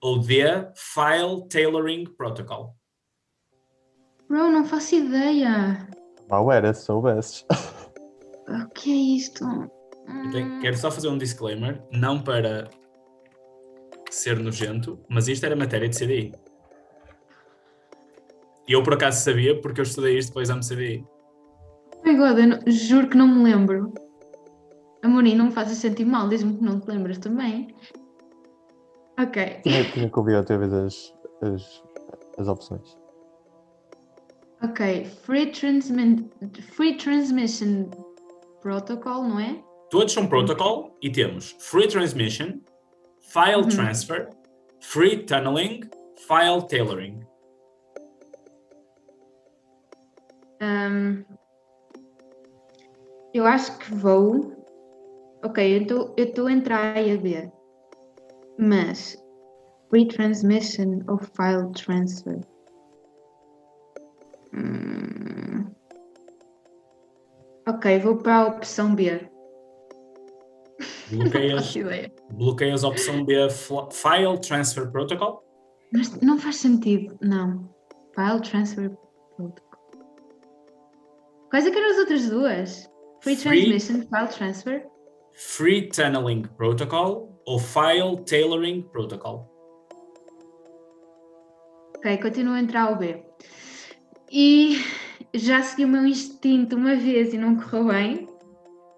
ou 0.00 0.18
D. 0.18 0.42
File 0.74 1.46
Tailoring 1.48 2.04
Protocol. 2.16 2.76
Bro, 4.28 4.50
não 4.50 4.64
faço 4.64 4.94
ideia. 4.96 5.88
Mal 6.28 6.50
era, 6.52 6.74
se 6.74 6.84
soubesses. 6.84 7.44
O 8.48 8.68
que 8.74 8.90
é 8.90 9.16
isto? 9.16 9.44
Tenho- 10.32 10.56
Hum, 10.56 10.60
quero 10.60 10.76
só 10.76 10.90
fazer 10.90 11.08
um 11.08 11.18
disclaimer, 11.18 11.82
não 11.92 12.22
para 12.22 12.68
ser 14.10 14.38
nojento, 14.38 15.04
mas 15.08 15.28
isto 15.28 15.44
era 15.44 15.54
matéria 15.54 15.86
de 15.88 15.96
CDI. 15.96 16.32
E 18.68 18.72
eu 18.72 18.82
por 18.82 18.94
acaso 18.94 19.22
sabia 19.24 19.60
porque 19.60 19.80
eu 19.80 19.84
estudei 19.84 20.18
isto 20.18 20.28
depois 20.28 20.48
da 20.48 20.60
CDI. 20.60 21.04
Oh 21.96 22.02
my 22.08 22.16
God, 22.16 22.38
eu 22.38 22.46
não- 22.46 22.60
juro 22.66 23.08
que 23.08 23.16
não 23.16 23.26
me 23.26 23.42
lembro. 23.44 23.92
Amorim, 25.02 25.34
não 25.36 25.46
me 25.46 25.52
faças 25.52 25.78
sentir 25.78 26.04
mal, 26.04 26.28
diz-me 26.28 26.56
que 26.56 26.62
não 26.62 26.80
te 26.80 26.88
lembras 26.88 27.18
também. 27.18 27.74
Ok. 29.18 29.60
tinha, 29.62 29.84
tinha 29.90 30.08
que 30.10 30.18
ouvir 30.18 30.36
outra 30.36 30.58
vez 30.58 30.72
as, 30.72 31.14
as, 31.42 31.82
as 32.38 32.48
opções. 32.48 32.96
Ok. 34.62 35.04
Free, 35.22 35.50
transmin 35.52 36.28
Free 36.74 36.96
Transmission 36.96 37.88
Protocol, 38.60 39.22
não 39.24 39.40
é? 39.40 39.62
Todos 39.90 40.12
são 40.12 40.26
protocol 40.26 40.96
e 41.02 41.10
temos 41.10 41.56
Free 41.60 41.88
Transmission, 41.88 42.60
File 43.20 43.62
Uhum. 43.62 43.68
Transfer, 43.68 44.28
Free 44.80 45.24
Tunneling, 45.24 45.80
File 46.26 46.66
Tailoring. 46.68 47.20
Ahm, 50.60 51.24
eu 53.34 53.46
acho 53.46 53.78
que 53.78 53.94
vou. 53.94 54.56
Ok, 55.44 55.86
eu 55.88 56.14
estou 56.16 56.50
entre 56.50 56.72
A 56.72 57.00
e 57.00 57.12
a 57.12 57.16
B. 57.16 57.50
Mas. 58.58 59.16
Retransmission 59.92 61.00
ou 61.08 61.18
file 61.18 61.72
transfer? 61.72 62.40
Hum, 64.52 64.98
Ok, 67.68 67.98
vou 67.98 68.16
para 68.16 68.36
a 68.36 68.46
opção 68.46 68.94
B. 68.94 69.28
Bloqueias, 71.10 71.74
bloqueias 72.32 72.82
a 72.82 72.88
opção 72.88 73.24
B, 73.26 73.34
File 73.50 74.40
Transfer 74.40 74.90
Protocol. 74.90 75.44
Mas 75.92 76.18
não 76.20 76.38
faz 76.38 76.56
sentido, 76.56 77.18
não. 77.20 77.68
File 78.14 78.40
transfer 78.40 78.90
protocol. 79.36 79.67
Quais 81.50 81.66
é 81.66 81.70
que 81.70 81.78
eram 81.78 81.90
as 81.90 81.98
outras 81.98 82.28
duas? 82.28 82.90
Free 83.22 83.36
Free- 83.36 83.64
transmission, 83.66 84.06
file 84.08 84.28
transfer? 84.28 84.86
Free 85.34 85.88
Tunneling 85.88 86.42
Protocol 86.56 87.40
ou 87.46 87.58
File 87.58 88.22
Tailoring 88.24 88.82
Protocol. 88.90 89.48
Ok, 91.96 92.18
continuo 92.18 92.54
a 92.54 92.60
entrar 92.60 92.88
ao 92.88 92.96
B. 92.96 93.24
E 94.30 94.76
já 95.34 95.62
segui 95.62 95.84
o 95.84 95.88
meu 95.88 96.04
instinto 96.06 96.76
uma 96.76 96.94
vez 96.96 97.32
e 97.32 97.38
não 97.38 97.56
correu 97.56 97.86
bem. 97.86 98.26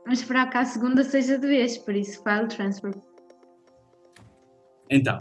Vamos 0.04 0.20
esperar 0.20 0.50
que 0.50 0.56
a 0.58 0.64
segunda 0.64 1.04
seja 1.04 1.38
de 1.38 1.46
vez, 1.46 1.78
por 1.78 1.94
isso 1.94 2.22
file 2.22 2.48
transfer. 2.48 2.92
Então, 4.90 5.20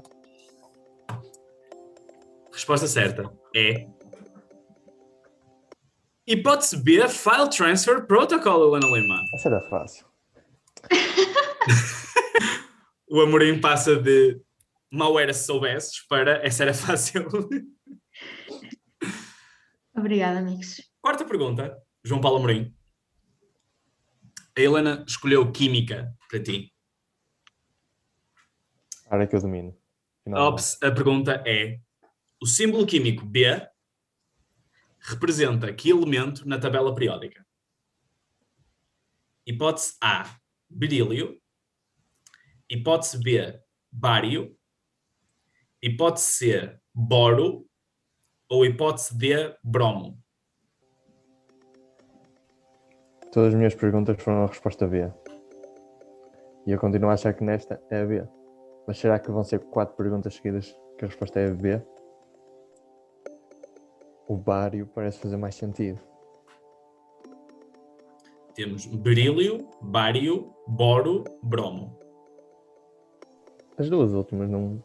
resposta 2.51 2.87
certa 2.87 3.23
é 3.55 3.85
hipótese 6.29 6.77
B, 6.77 7.07
File 7.09 7.49
Transfer 7.49 8.05
Protocol, 8.05 8.67
Helena 8.75 8.87
Lima. 8.95 9.23
Essa 9.33 9.49
era 9.49 9.61
fácil. 9.69 10.05
O 13.11 13.21
Amorim 13.21 13.59
passa 13.59 13.95
de 13.95 14.39
mal 14.91 15.17
era 15.19 15.33
se 15.33 15.45
soubesses 15.47 16.05
para 16.07 16.45
essa 16.45 16.61
era 16.61 16.75
fácil. 16.75 17.25
Obrigada, 19.97 20.37
amigos. 20.37 20.79
Quarta 21.01 21.25
pergunta, 21.25 21.75
João 22.03 22.21
Paulo 22.21 22.37
Amorim. 22.37 22.71
A 24.55 24.61
Helena 24.61 25.03
escolheu 25.07 25.51
Química 25.51 26.13
para 26.29 26.43
ti. 26.43 26.71
A 29.09 29.15
área 29.15 29.25
que 29.25 29.35
eu 29.35 29.41
domino. 29.41 29.75
Finalmente. 30.23 30.53
ops- 30.53 30.77
a 30.83 30.91
pergunta 30.91 31.43
é: 31.47 31.79
o 32.39 32.45
símbolo 32.45 32.85
químico 32.85 33.25
B 33.25 33.45
representa 34.99 35.73
que 35.73 35.89
elemento 35.89 36.47
na 36.47 36.59
tabela 36.59 36.93
periódica? 36.93 37.45
Hipótese 39.45 39.95
A, 40.01 40.37
berílio. 40.69 41.41
Hipótese 42.69 43.17
B, 43.17 43.59
bário. 43.91 44.55
Hipótese 45.81 46.31
C, 46.31 46.79
boro. 46.93 47.65
Ou 48.47 48.65
hipótese 48.65 49.17
D, 49.17 49.55
bromo. 49.63 50.21
Todas 53.31 53.49
as 53.49 53.55
minhas 53.55 53.75
perguntas 53.75 54.21
foram 54.21 54.43
a 54.43 54.47
resposta 54.47 54.87
B. 54.87 55.11
E 56.65 56.71
eu 56.71 56.79
continuo 56.79 57.09
a 57.09 57.13
achar 57.13 57.33
que 57.33 57.43
nesta 57.43 57.81
é 57.89 58.01
a 58.01 58.05
B. 58.05 58.27
Mas 58.87 58.97
será 58.97 59.19
que 59.19 59.31
vão 59.31 59.43
ser 59.43 59.59
quatro 59.59 59.95
perguntas 59.95 60.33
seguidas 60.33 60.75
que 60.97 61.05
a 61.05 61.07
resposta 61.07 61.39
é 61.39 61.47
a 61.47 61.53
B? 61.53 61.81
O 64.29 64.37
bário 64.37 64.85
parece 64.93 65.17
fazer 65.17 65.37
mais 65.37 65.55
sentido. 65.55 65.99
Temos 68.53 68.85
berílio, 68.85 69.67
bário, 69.81 70.53
boro, 70.67 71.23
bromo. 71.41 71.97
As 73.75 73.89
duas 73.89 74.13
últimas 74.13 74.47
não. 74.47 74.83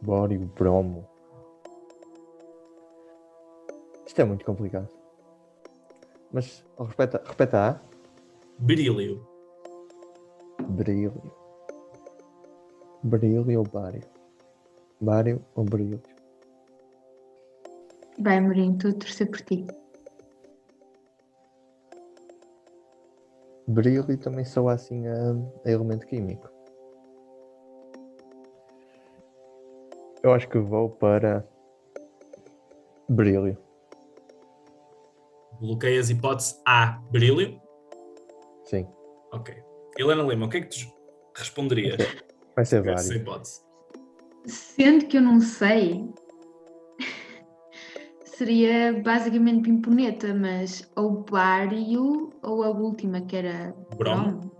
Bório, 0.00 0.40
bromo. 0.58 1.06
Isto 4.06 4.22
é 4.22 4.24
muito 4.24 4.44
complicado. 4.46 4.88
Mas 6.32 6.64
repeta, 6.78 7.22
repeta 7.26 7.68
A. 7.72 7.80
Berílio. 8.58 9.28
Brilho. 10.70 11.12
Brilho 13.02 13.58
ou 13.58 13.68
bário? 13.68 14.02
Bário 14.98 15.44
ou 15.54 15.62
brilho? 15.62 16.00
Vai, 18.18 18.40
Mourinho, 18.40 18.74
estou 18.74 18.90
a 18.90 18.94
torcer 18.94 19.28
por 19.30 19.40
ti. 19.40 19.66
Brilho 23.66 24.18
também 24.18 24.44
soa 24.44 24.74
assim 24.74 25.06
a, 25.06 25.14
a 25.64 25.70
elemento 25.70 26.06
químico. 26.06 26.48
Eu 30.22 30.32
acho 30.32 30.48
que 30.48 30.58
vou 30.58 30.90
para 30.90 31.46
brilho. 33.08 33.56
Bloqueias 35.60 36.10
hipótese 36.10 36.60
A, 36.66 37.00
berílio. 37.10 37.60
Sim, 38.64 38.86
Ok. 39.32 39.54
Helena 39.98 40.22
Lima, 40.22 40.46
o 40.46 40.48
que 40.48 40.56
é 40.58 40.60
que 40.62 40.68
tu 40.68 40.92
responderias? 41.36 41.96
vai 42.56 42.64
ser 42.64 42.86
Essa 42.86 43.08
vário. 43.08 43.22
hipótese. 43.22 43.60
Sendo 44.46 45.06
que 45.06 45.16
eu 45.18 45.22
não 45.22 45.40
sei, 45.40 46.12
seria 48.36 49.00
basicamente 49.02 49.64
pimponeta, 49.64 50.34
mas 50.34 50.90
ou 50.96 51.22
bário 51.24 52.32
ou 52.42 52.62
a 52.62 52.70
última, 52.70 53.20
que 53.20 53.36
era 53.36 53.74
Bromo. 53.96 54.40
bromo. 54.40 54.52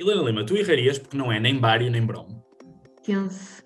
Helena 0.00 0.22
Lima, 0.22 0.46
tu 0.46 0.56
errarias 0.56 0.96
porque 0.96 1.16
não 1.16 1.32
é 1.32 1.40
nem 1.40 1.58
bário 1.58 1.90
nem 1.90 2.06
bromo. 2.06 2.44
Tenso. 3.02 3.64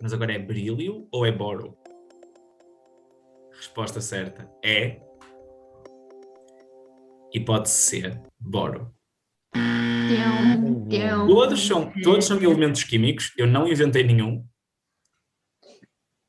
Mas 0.00 0.12
agora 0.12 0.34
é 0.34 0.38
berílio 0.38 1.08
ou 1.10 1.26
é 1.26 1.32
boro? 1.32 1.76
Resposta 3.56 4.00
certa 4.00 4.48
é. 4.64 5.00
Hipótese 7.34 7.74
C, 7.74 8.20
boro. 8.38 8.94
Todos 11.26 11.66
são, 11.66 11.92
todos 12.02 12.24
são 12.24 12.42
elementos 12.42 12.84
químicos, 12.84 13.32
eu 13.36 13.46
não 13.46 13.68
inventei 13.68 14.02
nenhum. 14.02 14.46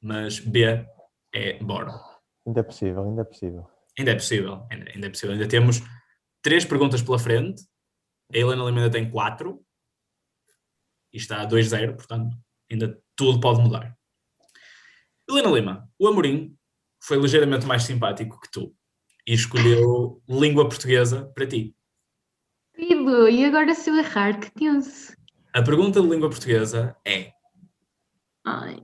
Mas 0.02 0.40
B 0.40 0.86
é 1.34 1.64
boro. 1.64 1.92
Ainda 2.46 2.62
é 2.62 2.64
possível, 2.64 3.04
ainda 3.04 3.22
é 3.22 3.26
possível. 3.26 3.68
Ainda 3.98 4.12
é 4.12 4.16
possível, 4.16 4.68
ainda, 4.72 4.92
ainda 4.92 5.08
é 5.08 5.10
possível. 5.10 5.34
Ainda 5.34 5.48
temos 5.48 5.82
três 6.42 6.64
perguntas 6.64 7.02
pela 7.02 7.20
frente. 7.20 7.64
A 8.34 8.38
Helena 8.38 8.64
Lima 8.64 8.80
ainda 8.80 8.92
tem 8.92 9.10
quatro. 9.10 9.64
E 11.14 11.18
está 11.18 11.42
a 11.42 11.48
2-0, 11.48 11.96
portanto, 11.96 12.38
ainda 12.72 13.02
tudo 13.16 13.40
pode 13.40 13.62
mudar. 13.62 13.98
Helena 15.30 15.50
Lima, 15.50 15.90
o 16.00 16.08
Amorim 16.08 16.56
foi 17.04 17.18
ligeiramente 17.18 17.66
mais 17.66 17.84
simpático 17.84 18.40
que 18.40 18.52
tu 18.52 18.76
e 19.26 19.34
escolheu 19.34 20.22
língua 20.28 20.70
portuguesa 20.70 21.26
para 21.36 21.46
ti. 21.46 21.76
E 22.78 23.46
agora 23.46 23.74
se 23.74 23.90
eu 23.90 23.96
errar, 23.98 24.40
que 24.40 24.52
tenso. 24.52 25.16
A 25.54 25.64
pergunta 25.64 26.02
de 26.02 26.08
língua 26.08 26.30
portuguesa 26.30 26.96
é: 27.06 27.32
Ai, 28.46 28.84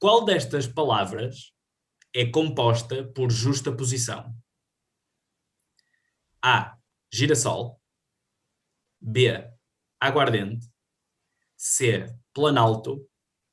qual 0.00 0.24
destas 0.24 0.66
palavras 0.66 1.52
é 2.14 2.26
composta 2.26 3.04
por 3.14 3.30
justa 3.30 3.70
posição? 3.74 4.34
A. 6.44 6.76
Girassol. 7.12 7.80
B. 9.00 9.48
Aguardente. 10.00 10.66
C. 11.56 12.06
Planalto. 12.34 13.08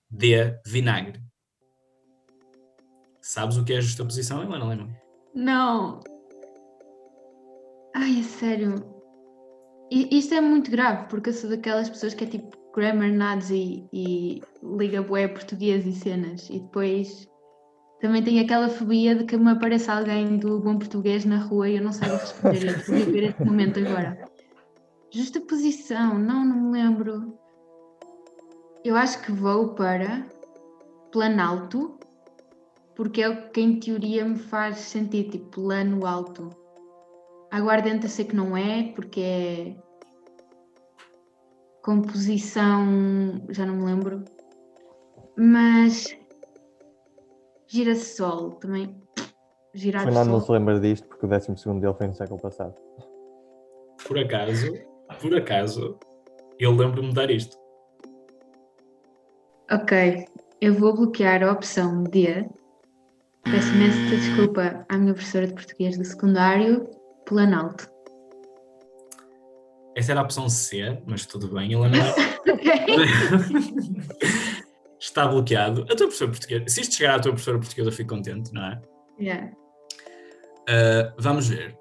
D. 0.10 0.60
Vinagre. 0.66 1.22
Sabes 3.22 3.58
o 3.58 3.64
que 3.64 3.74
é 3.74 3.82
justa 3.82 4.04
posição, 4.04 4.42
Helena 4.42 4.66
Lima? 4.74 4.98
não. 5.36 6.00
Ai, 7.96 8.20
é 8.20 8.24
sério. 8.24 8.99
Isto 9.92 10.36
é 10.36 10.42
muito 10.42 10.70
grave, 10.70 11.08
porque 11.10 11.30
eu 11.30 11.34
sou 11.34 11.50
daquelas 11.50 11.90
pessoas 11.90 12.14
que 12.14 12.24
é 12.24 12.28
tipo 12.28 12.58
grammar 12.76 13.12
nazi 13.12 13.88
e 13.92 14.42
liga 14.64 15.02
bué 15.02 15.28
português 15.28 15.86
e 15.86 15.94
cenas. 15.94 16.48
E 16.50 16.60
depois 16.60 17.28
também 18.00 18.24
tenho 18.24 18.44
aquela 18.44 18.70
fobia 18.70 19.16
de 19.16 19.26
que 19.26 19.36
me 19.36 19.50
apareça 19.50 19.94
alguém 19.94 20.38
do 20.38 20.60
bom 20.60 20.78
português 20.78 21.26
na 21.26 21.38
rua 21.38 21.70
e 21.70 21.78
eu 21.78 21.84
não 21.84 21.92
saiba 21.92 22.18
responder. 22.18 22.64
Eu 22.64 22.76
estou 22.78 22.96
a 22.96 22.98
viver 23.00 23.24
esse 23.24 23.44
momento 23.44 23.80
agora. 23.80 24.30
Justa 25.12 25.42
posição, 25.42 26.20
não, 26.20 26.46
não 26.46 26.56
me 26.62 26.72
lembro. 26.72 27.38
Eu 28.86 28.96
acho 28.96 29.22
que 29.24 29.32
vou 29.32 29.70
para 29.70 30.26
Planalto, 31.12 31.98
porque 32.96 33.22
é 33.22 33.30
o 33.30 33.50
que 33.50 33.60
em 33.60 33.80
teoria 33.80 34.24
me 34.24 34.38
faz 34.38 34.78
sentir 34.78 35.30
tipo 35.30 35.50
plano 35.50 36.06
alto. 36.06 36.50
Aguardente 37.52 38.06
eu 38.06 38.10
sei 38.10 38.26
que 38.26 38.36
não 38.36 38.56
é, 38.56 38.92
porque 38.94 39.22
é 39.22 39.76
composição, 41.84 42.86
já 43.50 43.66
não 43.66 43.78
me 43.78 43.86
lembro. 43.86 44.24
Mas 45.36 46.16
girassol 47.68 48.52
também. 48.52 48.96
Girar 49.74 50.02
O 50.02 50.06
Fernando 50.06 50.30
não 50.30 50.42
se 50.42 50.52
lembra 50.52 50.80
disto 50.80 51.08
porque 51.08 51.26
o 51.26 51.30
12 51.30 51.48
dele 51.80 51.94
foi 51.94 52.08
no 52.08 52.16
século 52.16 52.40
passado. 52.40 52.74
Por 54.08 54.18
acaso, 54.18 54.74
por 55.22 55.36
acaso, 55.36 55.98
eu 56.60 56.72
lembro-me 56.72 57.10
de 57.10 57.16
dar 57.16 57.30
isto. 57.30 57.58
Ok, 59.72 60.26
eu 60.60 60.74
vou 60.74 60.96
bloquear 60.96 61.44
a 61.44 61.52
opção 61.52 62.04
D. 62.04 62.50
Peço 63.44 63.74
imensa 63.74 64.16
desculpa 64.16 64.86
à 64.90 64.98
minha 64.98 65.14
professora 65.14 65.48
de 65.48 65.54
português 65.54 65.98
do 65.98 66.04
secundário, 66.04 66.90
Planalto. 67.30 67.88
Essa 69.96 70.12
era 70.14 70.22
a 70.22 70.24
opção 70.24 70.50
C, 70.50 71.00
mas 71.06 71.28
tudo 71.28 71.54
bem. 71.54 71.76
Ok. 71.76 71.92
Está 75.00 75.28
bloqueado. 75.28 75.84
A 75.84 75.96
tua 75.96 76.08
professora 76.08 76.32
portuguesa, 76.32 76.66
se 76.68 76.82
isto 76.82 76.96
chegar 76.96 77.16
à 77.16 77.20
tua 77.20 77.32
professora 77.32 77.60
portuguesa, 77.60 77.90
eu 77.90 77.94
fico 77.94 78.16
contente, 78.16 78.52
não 78.52 78.66
é? 78.66 78.82
Yeah. 79.20 79.52
Uh, 80.62 81.14
vamos 81.20 81.48
ver. 81.48 81.78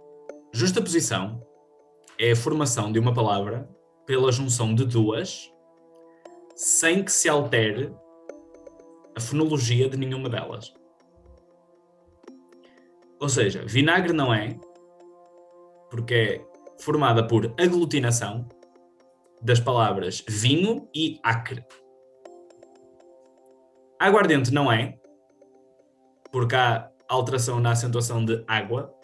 Justa 0.53 0.83
posição 0.83 1.43
é 2.19 2.33
a 2.33 2.37
formação 2.37 2.93
de 2.93 2.99
uma 2.99 3.15
palavra 3.15 3.67
pela 4.07 4.31
junção 4.31 4.75
de 4.75 4.85
duas, 4.85 5.51
sem 6.55 7.03
que 7.03 7.11
se 7.11 7.27
altere 7.27 7.91
a 9.17 9.21
fonologia 9.21 9.89
de 9.89 9.97
nenhuma 9.97 10.29
delas. 10.29 10.75
Ou 13.19 13.31
seja, 13.31 13.65
vinagre 13.67 14.13
não 14.13 14.33
é, 14.33 14.57
porque 15.90 16.14
é 16.14 16.46
formada 16.83 17.27
por 17.27 17.55
aglutinação 17.59 18.46
das 19.42 19.61
palavras 19.61 20.24
vinho 20.29 20.88
e 20.94 21.18
acre. 21.22 21.64
Aguardente 24.01 24.53
não 24.53 24.70
é, 24.70 24.98
porque 26.31 26.55
há 26.55 26.90
alteração 27.09 27.59
na 27.59 27.72
acentuação 27.72 28.24
de 28.24 28.44
água, 28.46 28.94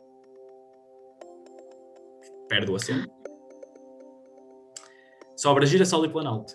perde 2.49 2.71
o 2.71 2.77
acento. 2.77 3.13
Sobra 5.37 5.67
girassol 5.67 6.05
e 6.05 6.09
planalto. 6.09 6.55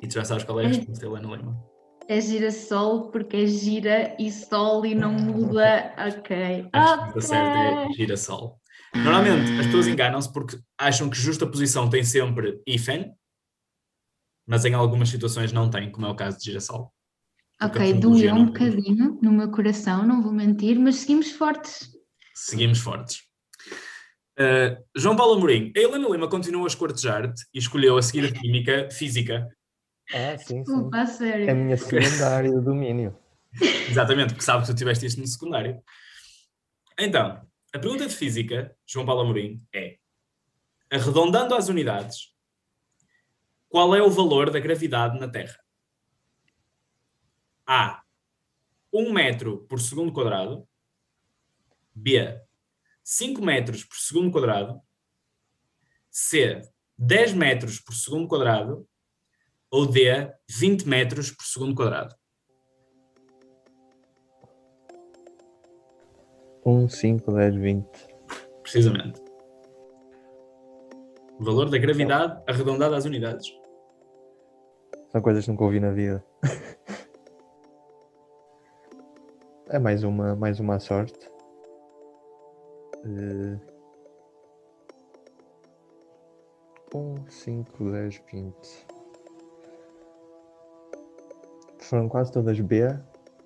E 0.00 0.06
tu 0.06 0.14
já 0.14 0.24
sabes 0.24 0.44
qual 0.44 0.60
é 0.60 0.66
a 0.66 0.68
resposta, 0.68 1.04
Helena 1.04 1.36
Lima. 1.36 1.64
É 2.06 2.20
girassol 2.20 3.10
porque 3.10 3.38
é 3.38 3.46
gira 3.46 4.14
e 4.20 4.30
sol 4.30 4.84
e 4.84 4.94
não 4.94 5.12
muda. 5.12 5.92
Ok. 6.18 6.68
A 6.72 6.80
resposta 6.80 7.10
Ok. 7.10 7.22
certa 7.22 7.58
é 7.58 7.92
girassol. 7.92 8.58
Normalmente 8.94 9.52
as 9.58 9.66
pessoas 9.66 9.86
enganam-se 9.86 10.32
porque 10.32 10.58
acham 10.78 11.10
que 11.10 11.16
justa 11.16 11.46
posição 11.46 11.90
tem 11.90 12.04
sempre 12.04 12.62
hífen, 12.66 13.14
mas 14.46 14.64
em 14.64 14.74
algumas 14.74 15.08
situações 15.08 15.52
não 15.52 15.68
tem, 15.68 15.90
como 15.90 16.06
é 16.06 16.10
o 16.10 16.14
caso 16.14 16.38
de 16.38 16.44
girassol. 16.44 16.92
Ok, 17.60 17.94
doeu 17.94 18.34
um 18.34 18.46
bocadinho 18.46 19.18
no 19.22 19.32
meu 19.32 19.50
coração, 19.50 20.06
não 20.06 20.22
vou 20.22 20.32
mentir, 20.32 20.78
mas 20.78 20.96
seguimos 20.96 21.32
fortes. 21.32 21.88
Seguimos 22.34 22.78
fortes. 22.78 23.22
Uh, 24.38 24.82
João 24.96 25.16
Paulo 25.16 25.34
Amorim. 25.34 25.72
A 25.76 25.80
Helena 25.80 26.08
Lima 26.08 26.28
continuou 26.28 26.64
a 26.64 26.68
escortejar-te 26.68 27.44
e 27.54 27.58
escolheu 27.58 27.96
a 27.96 28.02
seguir 28.02 28.26
a 28.26 28.32
Química 28.32 28.88
Física. 28.90 29.48
Ah, 30.12 30.36
sim, 30.36 30.46
sim. 30.46 30.62
Desculpa, 30.64 30.98
a 30.98 31.06
sério. 31.06 31.48
É 31.48 31.52
a 31.52 31.54
minha 31.54 31.76
segunda 31.76 32.28
área 32.28 32.50
de 32.50 32.60
domínio. 32.60 33.16
Exatamente, 33.88 34.34
porque 34.34 34.44
sabe 34.44 34.62
que 34.62 34.72
tu 34.72 34.76
tiveste 34.76 35.06
isto 35.06 35.20
no 35.20 35.26
secundário. 35.26 35.80
Então, 36.98 37.40
a 37.74 37.78
pergunta 37.80 38.06
de 38.06 38.14
Física, 38.14 38.78
João 38.86 39.04
Paulo 39.04 39.22
Amorim, 39.22 39.60
é: 39.74 39.98
arredondando 40.88 41.56
às 41.56 41.68
unidades, 41.68 42.32
qual 43.68 43.96
é 43.96 44.00
o 44.00 44.10
valor 44.10 44.48
da 44.48 44.60
gravidade 44.60 45.18
na 45.18 45.28
Terra? 45.28 45.58
A. 47.66 48.04
1 48.92 49.12
metro 49.12 49.66
por 49.66 49.80
segundo 49.80 50.12
quadrado. 50.12 50.68
B. 51.92 52.40
5 53.02 53.42
metros 53.42 53.82
por 53.82 53.96
segundo 53.96 54.30
quadrado. 54.30 54.80
C. 56.08 56.60
10 56.96 57.32
metros 57.32 57.80
por 57.80 57.92
segundo 57.92 58.28
quadrado. 58.28 58.88
Ou 59.68 59.84
D. 59.84 60.32
20 60.48 60.86
metros 60.86 61.32
por 61.32 61.44
segundo 61.44 61.74
quadrado. 61.74 62.14
1, 66.64 66.88
5, 66.88 67.32
10, 67.32 67.54
20. 67.56 67.86
Precisamente. 68.62 69.20
O 71.38 71.44
valor 71.44 71.68
da 71.68 71.78
gravidade 71.78 72.42
arredondado 72.46 72.94
às 72.94 73.04
unidades. 73.04 73.46
São 75.10 75.20
coisas 75.20 75.44
que 75.44 75.50
nunca 75.50 75.64
ouvi 75.64 75.80
na 75.80 75.90
vida. 75.90 76.24
É 79.70 79.78
mais 79.78 80.04
uma, 80.04 80.36
mais 80.36 80.60
uma 80.60 80.78
sorte. 80.78 81.18
Eh, 83.04 83.58
1, 86.94 87.28
5, 87.28 87.90
10, 87.90 88.22
20. 88.30 88.54
Foram 91.80 92.08
quase 92.08 92.30
todas 92.30 92.60
B. 92.60 92.82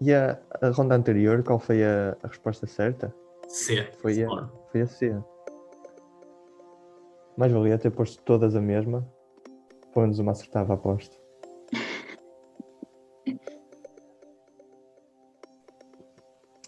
E 0.00 0.12
a, 0.12 0.38
a 0.61 0.71
ronda 0.71 0.94
anterior, 0.94 1.42
qual 1.42 1.59
foi 1.59 1.83
a, 1.85 2.16
a 2.23 2.29
resposta 2.29 2.66
certa? 2.66 3.14
C. 3.49 3.83
Foi 4.01 4.23
a, 4.23 4.29
foi 4.71 4.83
a 4.83 4.87
C. 4.87 5.16
Mais 7.37 7.53
valia 7.53 7.79
ter 7.79 7.90
posto 7.90 8.23
todas 8.23 8.55
a 8.57 8.61
mesma. 8.61 9.07
Pelo 9.92 10.03
menos 10.07 10.18
uma 10.18 10.33
acertava, 10.33 10.75
aposto. 10.75 11.16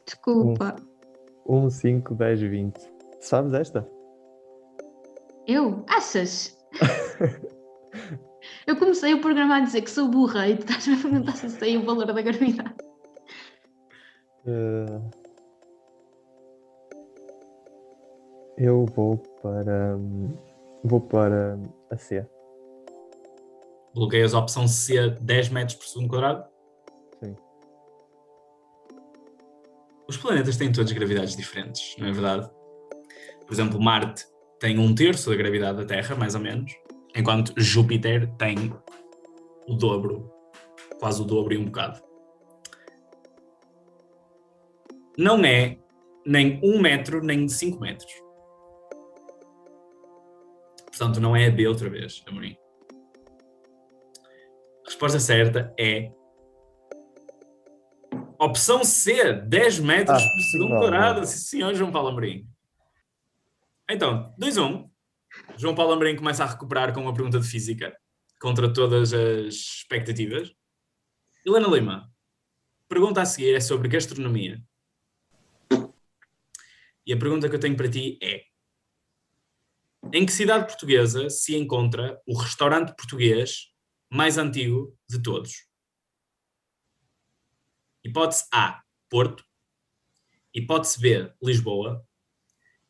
Desculpa. 0.06 0.76
1, 1.46 1.70
5, 1.70 2.14
10, 2.14 2.40
20. 2.40 2.78
Sabes 3.20 3.52
esta? 3.54 3.88
Eu? 5.46 5.84
Achas? 5.88 6.56
Eu 8.66 8.76
comecei 8.76 9.12
o 9.12 9.20
programa 9.20 9.56
a 9.56 9.60
dizer 9.60 9.82
que 9.82 9.90
sou 9.90 10.08
burra 10.08 10.48
e 10.48 10.56
tu 10.56 10.60
estás-me 10.60 10.94
a 10.94 10.98
perguntar 10.98 11.32
se 11.32 11.50
sei 11.50 11.76
o 11.76 11.84
valor 11.84 12.06
da 12.06 12.22
gravidade. 12.22 12.59
Eh, 14.46 15.00
eu 18.58 18.86
vou 18.86 19.18
para. 19.42 19.96
Vou 20.82 21.00
para 21.00 21.58
a 21.90 21.96
C. 21.96 22.26
bloqueias 23.94 24.32
a 24.32 24.38
opção 24.38 24.66
C 24.66 25.10
10 25.10 25.48
metros 25.50 25.76
por 25.76 25.86
segundo 25.86 26.08
quadrado. 26.08 26.48
Sim. 27.22 27.36
Os 30.08 30.16
planetas 30.16 30.56
têm 30.56 30.72
todas 30.72 30.90
gravidades 30.92 31.36
diferentes, 31.36 31.96
não 31.98 32.08
é 32.08 32.12
verdade? 32.12 32.50
Por 33.46 33.52
exemplo, 33.52 33.80
Marte 33.80 34.24
tem 34.58 34.78
um 34.78 34.94
terço 34.94 35.28
da 35.28 35.36
gravidade 35.36 35.78
da 35.78 35.84
Terra, 35.84 36.14
mais 36.16 36.34
ou 36.34 36.40
menos, 36.40 36.72
enquanto 37.14 37.52
Júpiter 37.60 38.30
tem 38.36 38.72
o 39.66 39.74
dobro, 39.74 40.30
quase 40.98 41.20
o 41.20 41.24
dobro 41.24 41.52
e 41.52 41.58
um 41.58 41.66
bocado. 41.66 42.09
Não 45.20 45.44
é 45.44 45.78
nem 46.24 46.58
um 46.64 46.80
metro, 46.80 47.22
nem 47.22 47.46
cinco 47.46 47.78
metros. 47.78 48.10
Portanto, 50.86 51.20
não 51.20 51.36
é 51.36 51.46
a 51.46 51.50
B 51.50 51.68
outra 51.68 51.90
vez, 51.90 52.24
Amorim. 52.26 52.56
A 54.82 54.88
resposta 54.88 55.20
certa 55.20 55.74
é. 55.78 56.10
Opção 58.38 58.82
C, 58.82 59.34
10 59.34 59.80
metros 59.80 60.22
Ah, 60.22 60.26
por 60.26 60.40
segundo 60.50 60.70
não, 60.70 60.78
quadrado. 60.80 61.20
não. 61.20 61.26
Sim, 61.26 61.36
senhor 61.36 61.74
João 61.74 61.92
Paulo 61.92 62.08
Amorim. 62.08 62.48
Então, 63.90 64.34
2-1. 64.40 64.88
João 65.58 65.74
Paulo 65.74 65.92
Amorim 65.92 66.16
começa 66.16 66.44
a 66.44 66.46
recuperar 66.46 66.94
com 66.94 67.02
uma 67.02 67.12
pergunta 67.12 67.38
de 67.38 67.46
física, 67.46 67.94
contra 68.40 68.72
todas 68.72 69.12
as 69.12 69.54
expectativas. 69.54 70.50
Helena 71.46 71.68
Lima, 71.68 72.10
pergunta 72.88 73.20
a 73.20 73.26
seguir 73.26 73.54
é 73.54 73.60
sobre 73.60 73.86
gastronomia. 73.86 74.58
E 77.10 77.12
a 77.12 77.18
pergunta 77.18 77.48
que 77.48 77.56
eu 77.56 77.58
tenho 77.58 77.76
para 77.76 77.90
ti 77.90 78.16
é: 78.22 78.44
Em 80.12 80.24
que 80.24 80.30
cidade 80.30 80.68
portuguesa 80.68 81.28
se 81.28 81.56
encontra 81.56 82.22
o 82.24 82.38
restaurante 82.38 82.94
português 82.94 83.72
mais 84.08 84.38
antigo 84.38 84.96
de 85.08 85.20
todos? 85.20 85.66
Hipótese 88.04 88.44
A, 88.54 88.80
Porto. 89.08 89.44
Hipótese 90.54 91.00
B, 91.00 91.34
Lisboa. 91.42 92.06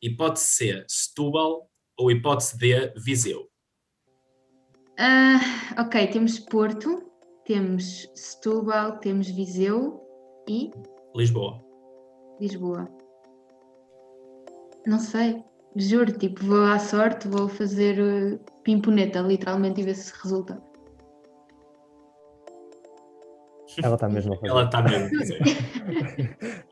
Hipótese 0.02 0.44
C, 0.44 0.84
Setúbal. 0.86 1.70
Ou 1.96 2.10
hipótese 2.10 2.58
D, 2.58 2.92
Viseu. 2.98 3.50
Ah, 4.98 5.40
ok, 5.82 6.08
temos 6.08 6.38
Porto, 6.38 7.10
temos 7.46 8.06
Setúbal, 8.14 8.98
temos 8.98 9.30
Viseu 9.30 9.98
e 10.46 10.70
Lisboa. 11.14 11.64
Lisboa. 12.38 12.99
Não 14.86 14.98
sei, 14.98 15.42
juro, 15.76 16.12
tipo, 16.12 16.44
vou 16.44 16.64
à 16.64 16.78
sorte, 16.78 17.28
vou 17.28 17.48
fazer 17.48 17.98
eh, 17.98 18.38
pimponeta, 18.64 19.20
literalmente, 19.20 19.80
e 19.80 19.84
ver 19.84 19.94
se 19.94 20.12
resulta. 20.22 20.60
Ela 23.82 23.94
está 23.94 24.08
mesmo 24.08 24.32
a 24.32 24.36
fazer. 24.36 24.48
Ela 24.48 24.64
está 24.64 24.82
mesmo. 24.82 25.10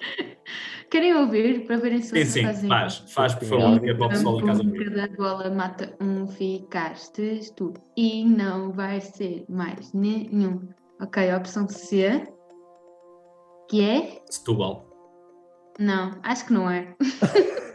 Querem 0.91 1.15
ouvir 1.15 1.67
para 1.67 1.77
verem 1.77 2.01
se 2.01 2.09
Sim, 2.09 2.15
vocês 2.15 2.33
sim, 2.33 2.43
fazem 2.43 2.69
faz, 2.71 2.99
faz, 3.13 3.35
por 3.35 3.45
Sim, 3.45 3.51
favor, 3.51 3.81
que 3.81 3.91
é 3.91 3.95
para 3.95 4.07
o 4.07 4.09
pessoal 4.09 4.41
em 4.41 4.45
casa 4.47 4.63
um, 4.63 4.67
ouvir. 4.67 4.85
cada 4.95 5.09
bola 5.17 5.51
mata 5.51 5.95
um, 6.01 6.27
ficastes 6.27 7.51
tu. 7.51 7.75
E 7.97 8.25
não 8.25 8.73
vai 8.73 9.01
ser 9.01 9.45
mais 9.51 9.93
nenhum. 9.93 10.67
Ok, 11.01 11.31
a 11.31 11.37
opção 11.37 11.69
C, 11.69 12.27
que 13.69 13.83
é? 13.85 14.23
Setúbal. 14.31 14.89
Não, 15.79 16.19
acho 16.23 16.47
que 16.47 16.53
não 16.55 16.71
é. 16.71 16.97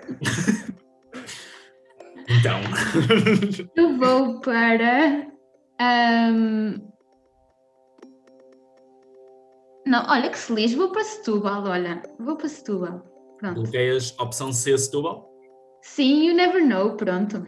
Então. 2.29 2.59
Eu 3.75 3.97
vou 3.97 4.39
para. 4.39 5.27
ahm, 5.79 6.93
Não, 9.85 10.05
olha 10.09 10.29
que 10.29 10.37
feliz, 10.37 10.73
vou 10.73 10.91
para 10.91 11.03
Setúbal, 11.03 11.63
olha, 11.65 12.01
vou 12.19 12.37
para 12.37 12.47
Setúbal. 12.47 13.03
Pronto. 13.37 13.61
Bloqueias 13.61 14.17
opção 14.17 14.53
C, 14.53 14.77
Setúbal. 14.77 15.29
Sim, 15.81 16.27
you 16.27 16.33
never 16.33 16.65
know, 16.65 16.95
pronto. 16.95 17.45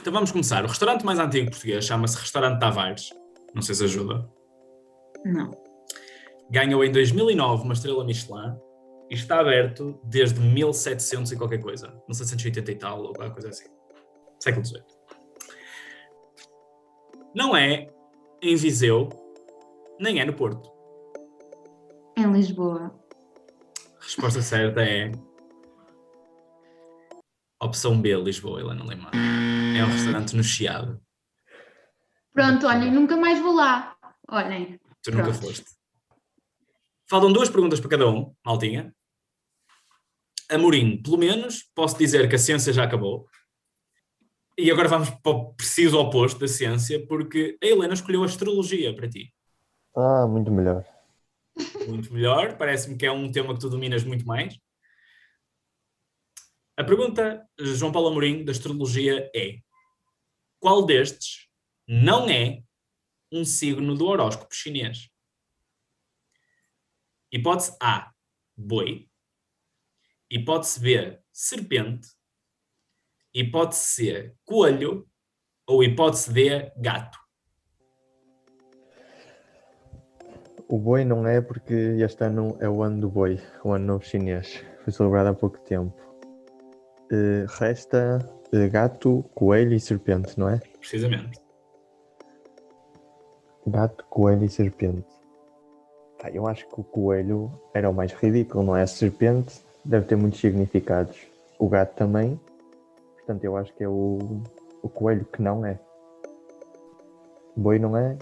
Então 0.00 0.12
vamos 0.12 0.30
começar. 0.30 0.64
O 0.64 0.68
restaurante 0.68 1.04
mais 1.04 1.18
antigo 1.18 1.50
português 1.50 1.84
chama-se 1.84 2.16
Restaurante 2.16 2.60
Tavares. 2.60 3.10
Não 3.52 3.60
sei 3.60 3.74
se 3.74 3.84
ajuda. 3.84 4.28
Não. 5.24 5.50
Ganhou 6.50 6.84
em 6.84 6.92
2009 6.92 7.64
uma 7.64 7.74
estrela 7.74 8.04
Michelin 8.04 8.54
está 9.10 9.40
aberto 9.40 10.00
desde 10.04 10.40
1700 10.40 11.32
e 11.32 11.36
qualquer 11.36 11.60
coisa. 11.60 11.88
1780 12.08 12.72
e 12.72 12.74
tal, 12.76 13.02
ou 13.02 13.12
qualquer 13.12 13.32
coisa 13.32 13.48
assim. 13.50 13.68
Século 14.40 14.64
XVIII. 14.64 14.84
Não 17.34 17.56
é 17.56 17.88
em 18.42 18.56
Viseu, 18.56 19.08
nem 20.00 20.20
é 20.20 20.24
no 20.24 20.32
Porto. 20.32 20.70
Em 22.16 22.32
Lisboa. 22.32 22.94
A 24.00 24.04
resposta 24.04 24.40
certa 24.40 24.82
é. 24.82 25.12
Opção 27.62 28.00
B, 28.00 28.14
Lisboa, 28.16 28.60
Helena 28.60 28.84
Lima. 28.84 29.10
É 29.14 29.84
um 29.84 29.88
restaurante 29.88 30.36
no 30.36 30.42
Chiado. 30.42 31.00
Pronto, 32.32 32.66
olhem, 32.66 32.92
nunca 32.92 33.16
mais 33.16 33.38
vou 33.40 33.54
lá. 33.54 33.96
Olhem. 34.30 34.78
Tu 35.02 35.10
nunca 35.10 35.24
Pronto. 35.24 35.40
foste. 35.40 35.75
Faltam 37.08 37.32
duas 37.32 37.48
perguntas 37.48 37.80
para 37.80 37.90
cada 37.90 38.08
um, 38.08 38.34
Maltinha. 38.44 38.94
Amorim, 40.50 41.02
pelo 41.02 41.18
menos 41.18 41.62
posso 41.74 41.96
dizer 41.98 42.28
que 42.28 42.34
a 42.34 42.38
ciência 42.38 42.72
já 42.72 42.84
acabou. 42.84 43.28
E 44.58 44.70
agora 44.70 44.88
vamos 44.88 45.10
para 45.10 45.32
o 45.32 45.54
preciso 45.54 45.98
oposto 45.98 46.40
da 46.40 46.48
ciência, 46.48 47.04
porque 47.06 47.58
a 47.62 47.66
Helena 47.66 47.94
escolheu 47.94 48.22
a 48.22 48.26
astrologia 48.26 48.94
para 48.94 49.08
ti. 49.08 49.32
Ah, 49.94 50.26
muito 50.26 50.50
melhor. 50.50 50.84
Muito 51.86 52.12
melhor. 52.12 52.56
Parece-me 52.56 52.96
que 52.96 53.06
é 53.06 53.12
um 53.12 53.30
tema 53.30 53.54
que 53.54 53.60
tu 53.60 53.68
dominas 53.68 54.04
muito 54.04 54.26
mais. 54.26 54.58
A 56.76 56.84
pergunta, 56.84 57.46
João 57.58 57.92
Paulo 57.92 58.08
Amorim, 58.08 58.44
da 58.44 58.52
astrologia 58.52 59.30
é: 59.34 59.58
qual 60.60 60.84
destes 60.84 61.48
não 61.86 62.28
é 62.28 62.62
um 63.32 63.44
signo 63.44 63.94
do 63.94 64.06
horóscopo 64.06 64.54
chinês? 64.54 65.08
Hipótese 67.32 67.76
A, 67.80 68.12
boi. 68.56 69.08
Hipótese 70.30 70.80
B, 70.80 71.18
serpente. 71.32 72.08
Hipótese 73.34 73.84
C, 73.84 74.36
coelho. 74.44 75.08
Ou 75.66 75.82
hipótese 75.82 76.32
D, 76.32 76.72
gato. 76.76 77.18
O 80.68 80.78
boi 80.78 81.04
não 81.04 81.26
é 81.26 81.40
porque 81.40 81.74
este 81.74 82.24
ano 82.24 82.56
é 82.60 82.68
o 82.68 82.82
ano 82.82 83.00
do 83.00 83.08
boi, 83.08 83.40
o 83.64 83.72
ano 83.72 83.86
novo 83.86 84.04
chinês. 84.04 84.64
Foi 84.82 84.92
celebrado 84.92 85.28
há 85.28 85.34
pouco 85.34 85.58
tempo. 85.60 85.94
Eh, 87.10 87.46
resta 87.58 88.18
eh, 88.52 88.68
gato, 88.68 89.24
coelho 89.34 89.74
e 89.74 89.80
serpente, 89.80 90.38
não 90.38 90.48
é? 90.48 90.58
Precisamente. 90.78 91.40
Gato, 93.66 94.04
coelho 94.06 94.44
e 94.44 94.48
serpente. 94.48 95.15
Pá, 96.20 96.30
eu 96.30 96.46
acho 96.46 96.66
que 96.68 96.80
o 96.80 96.84
coelho 96.84 97.50
era 97.74 97.88
o 97.90 97.94
mais 97.94 98.12
ridículo, 98.12 98.64
não 98.64 98.76
é? 98.76 98.82
A 98.82 98.86
serpente 98.86 99.60
deve 99.84 100.06
ter 100.06 100.16
muitos 100.16 100.40
significados. 100.40 101.16
O 101.58 101.68
gato 101.68 101.94
também. 101.94 102.40
Portanto, 103.16 103.44
eu 103.44 103.56
acho 103.56 103.72
que 103.74 103.82
é 103.84 103.88
o, 103.88 104.18
o 104.82 104.88
coelho 104.88 105.24
que 105.26 105.42
não 105.42 105.64
é. 105.64 105.78
Boi 107.56 107.78
não 107.78 107.96
é. 107.96 108.16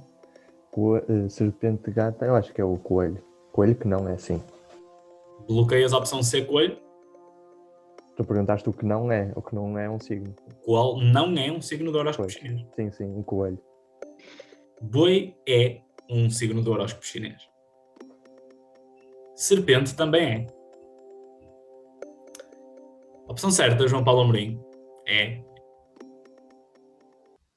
Co- 0.70 0.96
eh, 0.98 1.28
serpente, 1.28 1.90
gata, 1.90 2.24
eu 2.24 2.34
acho 2.34 2.52
que 2.52 2.60
é 2.60 2.64
o 2.64 2.76
coelho. 2.76 3.22
Coelho 3.52 3.74
que 3.74 3.86
não 3.86 4.08
é, 4.08 4.16
sim. 4.18 4.42
Bloqueias 5.46 5.92
a 5.92 5.98
opção 5.98 6.22
C, 6.22 6.42
coelho, 6.44 6.78
Tu 8.16 8.24
perguntaste 8.24 8.68
o 8.68 8.72
que 8.72 8.86
não 8.86 9.10
é, 9.10 9.32
o 9.34 9.42
que 9.42 9.54
não 9.56 9.76
é 9.76 9.90
um 9.90 9.98
signo. 9.98 10.32
qual 10.64 10.96
não 11.00 11.36
é 11.36 11.50
um 11.50 11.60
signo 11.60 11.90
do 11.90 11.98
horóscopo 11.98 12.30
chinês. 12.30 12.64
Sim, 12.76 12.90
sim, 12.92 13.04
um 13.04 13.24
coelho. 13.24 13.58
Boi 14.80 15.34
é 15.48 15.80
um 16.08 16.30
signo 16.30 16.62
do 16.62 16.70
horóscopo 16.70 17.04
chinês. 17.04 17.42
Serpente 19.34 19.94
também 19.94 20.32
é. 20.32 20.46
A 23.26 23.32
opção 23.32 23.50
certa, 23.50 23.88
João 23.88 24.04
Paulo 24.04 24.22
Amorim, 24.22 24.60
é 25.06 25.42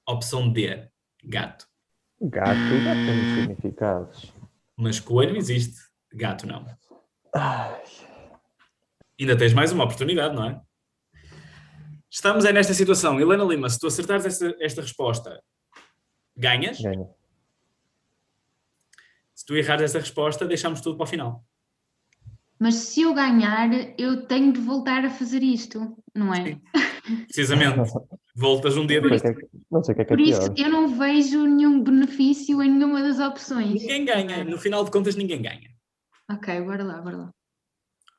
opção 0.07 0.51
D, 0.51 0.89
gato. 1.23 1.67
Gato, 2.21 2.49
gato 2.83 2.99
tem 3.05 3.35
significados. 3.35 4.33
Mas 4.75 4.99
coelho 4.99 5.35
existe, 5.35 5.77
gato 6.13 6.47
não. 6.47 6.65
Ai, 7.35 7.83
Ainda 9.19 9.37
tens 9.37 9.53
mais 9.53 9.71
uma 9.71 9.83
oportunidade, 9.83 10.35
não 10.35 10.45
é? 10.45 10.61
Estamos 12.09 12.45
aí 12.45 12.53
nesta 12.53 12.73
situação. 12.73 13.19
Helena 13.19 13.43
Lima, 13.43 13.69
se 13.69 13.79
tu 13.79 13.87
acertares 13.87 14.25
esta, 14.25 14.55
esta 14.59 14.81
resposta, 14.81 15.43
ganhas. 16.35 16.79
ganha. 16.79 17.09
Se 19.33 19.45
tu 19.45 19.55
errares 19.55 19.83
esta 19.83 19.99
resposta, 19.99 20.45
deixamos 20.45 20.81
tudo 20.81 20.97
para 20.97 21.03
o 21.03 21.07
final. 21.07 21.43
Mas 22.59 22.75
se 22.75 23.01
eu 23.01 23.13
ganhar, 23.13 23.69
eu 23.99 24.25
tenho 24.25 24.51
de 24.51 24.59
voltar 24.59 25.05
a 25.05 25.09
fazer 25.09 25.43
isto, 25.43 25.95
não 26.13 26.33
é? 26.33 26.43
Sim. 26.45 26.61
Precisamente. 27.25 27.77
Voltas 28.35 28.77
um 28.77 28.85
dia 28.85 29.01
deste. 29.01 29.27
não 29.71 29.83
sei 29.83 29.93
o 29.93 29.95
que 29.95 30.01
é 30.03 30.05
que 30.05 30.13
é 30.13 30.15
Por 30.15 30.19
isso 30.19 30.53
eu 30.55 30.69
não 30.69 30.87
vejo 30.87 31.43
nenhum 31.43 31.83
benefício 31.83 32.61
em 32.61 32.71
nenhuma 32.71 33.01
das 33.01 33.19
opções. 33.19 33.81
Ninguém 33.81 34.05
ganha. 34.05 34.43
No 34.43 34.59
final 34.59 34.85
de 34.85 34.91
contas, 34.91 35.15
ninguém 35.15 35.41
ganha. 35.41 35.75
Ok, 36.29 36.61
bora 36.61 36.83
lá, 36.83 37.01
bora 37.01 37.17
lá. 37.17 37.33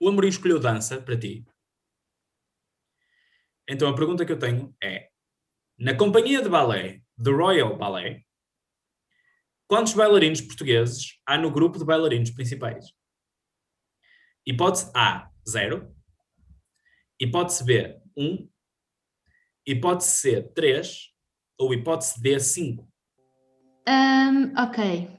O 0.00 0.08
Amorim 0.08 0.28
escolheu 0.28 0.58
dança 0.58 1.00
para 1.00 1.16
ti. 1.16 1.44
Então 3.68 3.88
a 3.88 3.94
pergunta 3.94 4.24
que 4.26 4.32
eu 4.32 4.38
tenho 4.38 4.74
é: 4.82 5.08
na 5.78 5.96
companhia 5.96 6.42
de 6.42 6.48
balé 6.48 7.00
The 7.22 7.30
Royal 7.30 7.76
Ballet, 7.76 8.26
quantos 9.68 9.92
bailarinos 9.92 10.40
portugueses 10.40 11.20
há 11.26 11.38
no 11.38 11.52
grupo 11.52 11.78
de 11.78 11.84
bailarinos 11.84 12.30
principais? 12.30 12.86
Hipótese 14.48 14.90
A, 14.94 15.30
0. 15.46 15.94
Hipótese 17.20 17.64
B, 17.64 18.00
1. 18.16 18.48
Hipótese 19.66 20.10
C, 20.10 20.42
3. 20.54 21.14
Ou 21.60 21.74
hipótese 21.74 22.18
D, 22.18 22.40
5. 22.40 22.88
Ahm, 23.86 24.54
ok. 24.56 25.10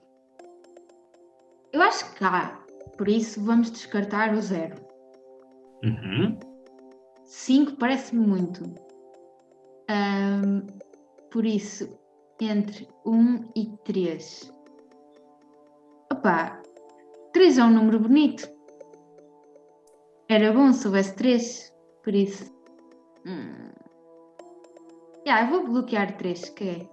Eu 1.72 1.80
acho 1.84 2.12
que 2.16 2.24
há, 2.24 2.58
por 2.98 3.08
isso 3.08 3.46
vamos 3.46 3.70
descartar 3.70 4.34
o 4.34 4.42
zero. 4.42 4.84
Uhum. 5.84 6.40
5 7.26 7.76
parece-me 7.76 8.26
muito. 8.26 8.64
Ahm, 9.88 10.66
por 11.30 11.46
isso, 11.46 11.88
entre 12.42 12.88
1 13.06 13.52
e 13.56 13.78
3. 13.86 14.52
Opa, 16.12 16.60
3 17.32 17.60
é 17.60 17.64
um 17.64 17.70
número 17.70 18.00
bonito. 18.00 18.59
Era 20.32 20.54
bom 20.54 20.72
se 20.72 20.86
houvesse 20.86 21.16
3, 21.16 21.74
por 22.04 22.14
isso. 22.14 22.54
Hum. 23.26 23.72
Yeah, 25.26 25.48
eu 25.48 25.50
vou 25.50 25.68
bloquear 25.68 26.16
3, 26.18 26.50
que 26.50 26.64
é. 26.70 26.90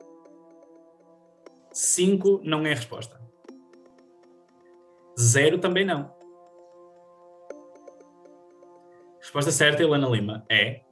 5 1.71 2.41
não 2.45 2.65
é 2.65 2.73
a 2.73 2.77
resposta. 2.77 3.21
0 5.21 5.59
também 5.59 5.85
não. 5.85 6.17
Resposta 9.21 9.51
certa, 9.51 9.83
Helena 9.83 10.09
Lima, 10.09 10.47
é 10.49 10.83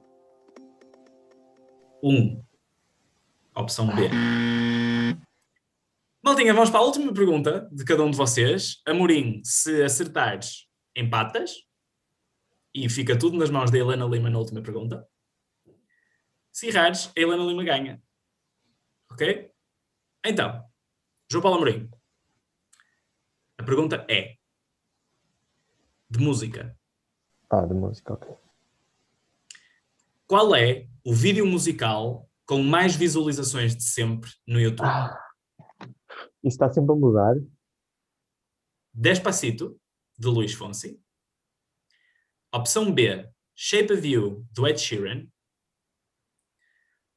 1. 2.02 2.12
Um. 2.12 2.44
Opção 3.56 3.86
B. 3.86 4.10
Maltinha, 6.22 6.52
vamos 6.52 6.68
para 6.68 6.80
a 6.80 6.84
última 6.84 7.10
pergunta 7.14 7.66
de 7.72 7.84
cada 7.86 8.02
um 8.02 8.10
de 8.10 8.18
vocês. 8.18 8.82
Amorim, 8.86 9.40
se 9.42 9.82
acertares, 9.82 10.66
empatas. 10.94 11.63
E 12.74 12.88
fica 12.88 13.16
tudo 13.18 13.36
nas 13.38 13.50
mãos 13.50 13.70
da 13.70 13.78
Helena 13.78 14.04
Lima 14.04 14.28
na 14.28 14.38
última 14.38 14.60
pergunta. 14.62 15.08
Se 16.52 16.68
errares, 16.68 17.10
a 17.16 17.20
Helena 17.20 17.44
Lima 17.44 17.62
ganha. 17.64 18.02
Ok? 19.10 19.50
Então, 20.26 20.64
João 21.30 21.42
Paulo 21.42 21.56
Amorim. 21.58 21.90
A 23.58 23.62
pergunta 23.62 24.04
é: 24.08 24.36
de 26.10 26.18
música, 26.18 26.76
Ah, 27.50 27.64
de 27.64 27.74
música, 27.74 28.14
ok. 28.14 28.34
qual 30.26 30.54
é 30.56 30.88
o 31.04 31.14
vídeo 31.14 31.46
musical 31.46 32.28
com 32.46 32.62
mais 32.62 32.96
visualizações 32.96 33.76
de 33.76 33.84
sempre 33.84 34.30
no 34.46 34.60
YouTube? 34.60 34.86
Ah, 34.88 35.16
isso 36.42 36.56
está 36.56 36.68
sempre 36.72 36.92
a 36.92 36.96
mudar. 36.96 37.34
Despacito, 38.92 39.80
de 40.18 40.26
Luís 40.28 40.52
Fonsi. 40.54 41.00
Opção 42.56 42.94
B, 42.94 43.28
Shape 43.56 43.92
of 43.92 44.06
You, 44.08 44.46
do 44.52 44.64
Ed 44.64 44.78
Sheeran. 44.78 45.26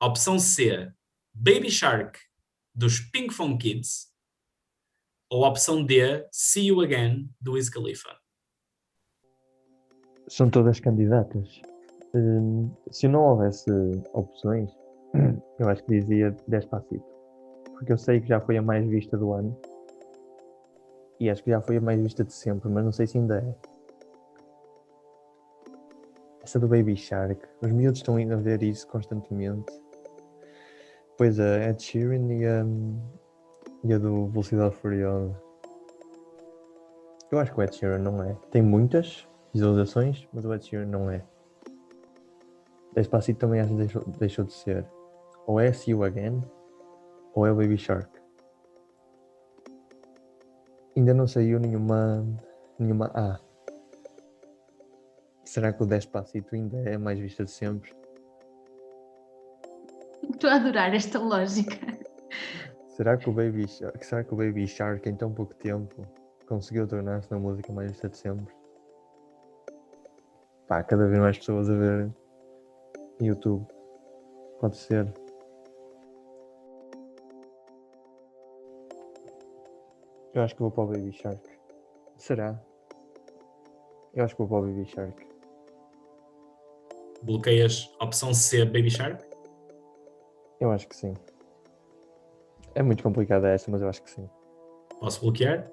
Opção 0.01 0.39
C, 0.39 0.91
Baby 1.31 1.69
Shark, 1.69 2.17
dos 2.73 3.01
Pink 3.11 3.31
Phone 3.31 3.55
Kids. 3.59 4.07
Ou 5.29 5.43
opção 5.43 5.85
D, 5.85 6.27
See 6.31 6.69
You 6.69 6.81
Again, 6.81 7.29
do 7.39 7.51
Wiz 7.51 7.69
Khalifa. 7.69 8.17
São 10.27 10.49
todas 10.49 10.79
candidatas. 10.79 11.61
Hum, 12.15 12.75
se 12.89 13.07
não 13.07 13.21
houvesse 13.21 13.69
opções, 14.13 14.71
eu 15.59 15.69
acho 15.69 15.83
que 15.83 15.99
dizia 15.99 16.35
Despacito. 16.47 17.05
Porque 17.75 17.93
eu 17.93 17.97
sei 17.99 18.21
que 18.21 18.27
já 18.27 18.41
foi 18.41 18.57
a 18.57 18.61
mais 18.63 18.89
vista 18.89 19.15
do 19.15 19.33
ano. 19.33 19.55
E 21.19 21.29
acho 21.29 21.43
que 21.43 21.51
já 21.51 21.61
foi 21.61 21.77
a 21.77 21.81
mais 21.81 22.01
vista 22.01 22.23
de 22.23 22.33
sempre, 22.33 22.69
mas 22.69 22.83
não 22.83 22.91
sei 22.91 23.05
se 23.05 23.19
ainda 23.19 23.37
é. 23.37 23.76
Essa 26.47 26.59
do 26.59 26.67
Baby 26.69 26.95
Shark. 26.95 27.45
Os 27.61 27.73
miúdos 27.73 27.99
estão 27.99 28.15
a 28.15 28.35
ver 28.37 28.63
isso 28.63 28.87
constantemente. 28.87 29.65
Pois 31.17 31.41
a 31.41 31.69
Ed 31.69 31.83
Sheeran 31.83 32.33
e 32.33 32.45
a, 32.45 32.65
e 33.83 33.93
a 33.93 33.97
do 33.97 34.27
Velocidade 34.27 34.73
Furiosa. 34.75 35.37
Eu 37.29 37.39
acho 37.39 37.53
que 37.53 37.59
o 37.59 37.63
Ed 37.63 37.75
Sheeran 37.75 37.97
não 37.97 38.23
é. 38.23 38.33
Tem 38.49 38.61
muitas 38.61 39.27
visualizações, 39.53 40.25
mas 40.31 40.45
o 40.45 40.53
Ed 40.53 40.65
Sheeran 40.65 40.85
não 40.85 41.11
é. 41.11 41.21
Despacito 42.95 43.39
também 43.39 43.59
acho 43.59 43.71
que 43.71 43.79
deixou, 43.79 44.05
deixou 44.17 44.45
de 44.45 44.53
ser. 44.53 44.87
Ou 45.45 45.59
é 45.59 45.73
See 45.73 45.91
You 45.91 46.05
Again, 46.05 46.41
ou 47.33 47.45
é 47.45 47.51
Baby 47.51 47.77
Shark. 47.77 48.09
Ainda 50.95 51.13
não 51.13 51.27
saiu 51.27 51.59
nenhuma, 51.59 52.25
nenhuma 52.79 53.11
A. 53.13 53.46
Será 55.57 55.73
que 55.73 55.81
o 55.81 55.87
Despacito 55.87 56.53
ainda 56.53 56.77
é 56.87 56.93
a 56.93 56.99
mais 56.99 57.17
vista 57.17 57.43
de 57.43 57.49
sempre? 57.49 57.91
Estou 60.31 60.51
a 60.51 60.53
adorar 60.53 60.93
esta 60.93 61.17
lógica. 61.17 61.75
Será 62.89 63.17
que 63.17 63.27
o 63.27 63.33
Baby 63.33 63.67
Shark, 63.67 64.05
será 64.05 64.23
que 64.23 64.31
o 64.35 64.37
Baby 64.37 64.67
Shark 64.67 65.09
em 65.09 65.15
tão 65.15 65.33
pouco 65.33 65.55
tempo 65.55 66.05
conseguiu 66.47 66.87
tornar-se 66.87 67.31
na 67.31 67.39
música 67.39 67.73
mais 67.73 67.89
vista 67.89 68.07
de 68.07 68.17
sempre. 68.17 68.55
Pá, 70.67 70.83
cada 70.83 71.07
vez 71.07 71.19
mais 71.19 71.39
pessoas 71.39 71.71
a 71.71 71.73
ver 71.73 72.11
YouTube. 73.19 73.65
Pode 74.59 74.77
ser. 74.77 75.11
Eu 80.35 80.43
acho 80.43 80.53
que 80.53 80.61
vou 80.61 80.69
para 80.69 80.83
o 80.83 80.87
Baby 80.89 81.11
Shark. 81.13 81.49
Será? 82.15 82.61
Eu 84.13 84.23
acho 84.23 84.35
que 84.35 84.43
vou 84.43 84.47
para 84.47 84.57
o 84.59 84.61
Baby 84.61 84.85
Shark. 84.85 85.26
Bloqueias 87.23 87.89
opção 87.99 88.33
C, 88.33 88.65
Baby 88.65 88.89
Shark? 88.89 89.23
Eu 90.59 90.71
acho 90.71 90.87
que 90.87 90.95
sim. 90.95 91.13
É 92.75 92.83
muito 92.83 93.03
complicada 93.03 93.49
esta, 93.49 93.69
mas 93.71 93.81
eu 93.81 93.89
acho 93.89 94.03
que 94.03 94.11
sim. 94.11 94.29
Posso 94.99 95.21
bloquear? 95.21 95.69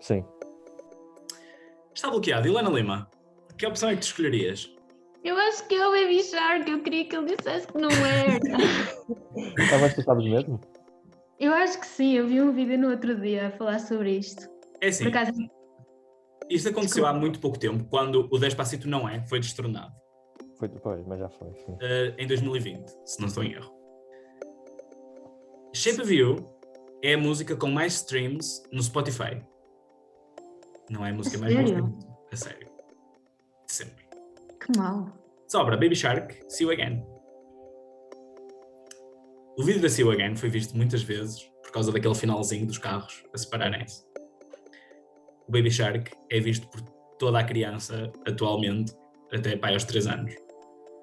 Sim. 0.00 0.24
Está 1.94 2.10
bloqueado. 2.10 2.48
Helena 2.48 2.70
Lima, 2.70 3.10
que 3.56 3.66
opção 3.66 3.90
é 3.90 3.94
que 3.94 4.00
tu 4.00 4.04
escolherias? 4.04 4.70
Eu 5.22 5.36
acho 5.36 5.66
que 5.66 5.74
é 5.74 5.86
o 5.86 5.90
Baby 5.90 6.22
Shark, 6.22 6.70
eu 6.70 6.82
queria 6.82 7.06
que 7.06 7.16
ele 7.16 7.34
dissesse 7.34 7.66
que 7.66 7.78
não 7.78 7.88
era. 7.90 8.38
Ah, 9.72 9.78
mas 9.80 9.94
tu 9.94 10.02
sabes 10.02 10.24
mesmo? 10.24 10.60
eu 11.38 11.52
acho 11.52 11.78
que 11.80 11.86
sim, 11.86 12.12
eu 12.14 12.26
vi 12.26 12.40
um 12.40 12.52
vídeo 12.52 12.78
no 12.78 12.90
outro 12.90 13.18
dia 13.20 13.48
a 13.48 13.50
falar 13.50 13.78
sobre 13.78 14.16
isto. 14.16 14.48
É 14.80 14.88
assim, 14.88 15.04
Por 15.04 15.16
acaso, 15.16 15.32
isto 16.48 16.68
aconteceu 16.68 17.06
há 17.06 17.12
muito 17.12 17.40
pouco 17.40 17.58
tempo, 17.58 17.84
quando 17.84 18.28
o 18.30 18.38
Despacito 18.38 18.88
não 18.88 19.08
é, 19.08 19.26
foi 19.26 19.40
destronado. 19.40 19.92
Foi 20.64 20.68
depois, 20.68 21.06
mas 21.06 21.18
já 21.18 21.28
foi. 21.28 21.52
Sim. 21.52 21.76
eh, 21.82 22.14
em 22.16 22.26
2020, 22.26 22.88
se 23.04 23.20
não 23.20 23.28
estou 23.28 23.44
em 23.44 23.52
erro. 23.52 23.70
Shape 25.74 26.00
of 26.00 26.14
You 26.14 26.36
é 27.02 27.12
a 27.14 27.18
música 27.18 27.54
com 27.54 27.70
mais 27.70 27.94
streams 27.96 28.62
no 28.72 28.82
Spotify. 28.82 29.44
Não 30.88 31.04
é 31.04 31.10
a 31.10 31.12
música 31.12 31.36
A 31.36 31.40
mais 31.40 31.52
sério? 31.68 31.98
A 32.32 32.36
sério. 32.36 32.68
Sempre. 33.66 34.06
que 34.58 34.78
mal. 34.78 35.06
Sobra 35.48 35.76
Baby 35.76 35.94
Shark, 35.96 36.34
See 36.48 36.64
You 36.64 36.70
Again. 36.72 37.04
O 39.58 39.64
vídeo 39.64 39.82
da 39.82 39.90
See 39.90 40.02
You 40.02 40.12
Again 40.12 40.34
foi 40.36 40.48
visto 40.48 40.74
muitas 40.74 41.02
vezes 41.02 41.42
por 41.62 41.72
causa 41.72 41.92
daquele 41.92 42.14
finalzinho 42.14 42.66
dos 42.66 42.78
carros 42.78 43.22
a 43.34 43.36
separarem-se. 43.36 44.02
O 45.46 45.52
Baby 45.52 45.70
Shark 45.70 46.10
é 46.30 46.40
visto 46.40 46.66
por 46.68 46.80
toda 47.18 47.38
a 47.38 47.44
criança 47.44 48.10
atualmente, 48.26 48.94
até 49.30 49.56
pai 49.56 49.74
aos 49.74 49.84
3 49.84 50.06
anos. 50.06 50.43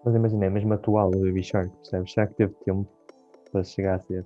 Mas 0.04 0.16
imagina, 0.16 0.46
é 0.46 0.50
mesmo 0.50 0.74
atual 0.74 1.10
o 1.10 1.20
Baby 1.20 1.44
Shark, 1.44 1.70
percebes? 1.78 2.12
Será 2.14 2.28
que 2.28 2.34
teve 2.36 2.54
tempo 2.66 2.90
para 3.52 3.64
chegar 3.64 3.96
a 3.96 4.00
ser? 4.00 4.26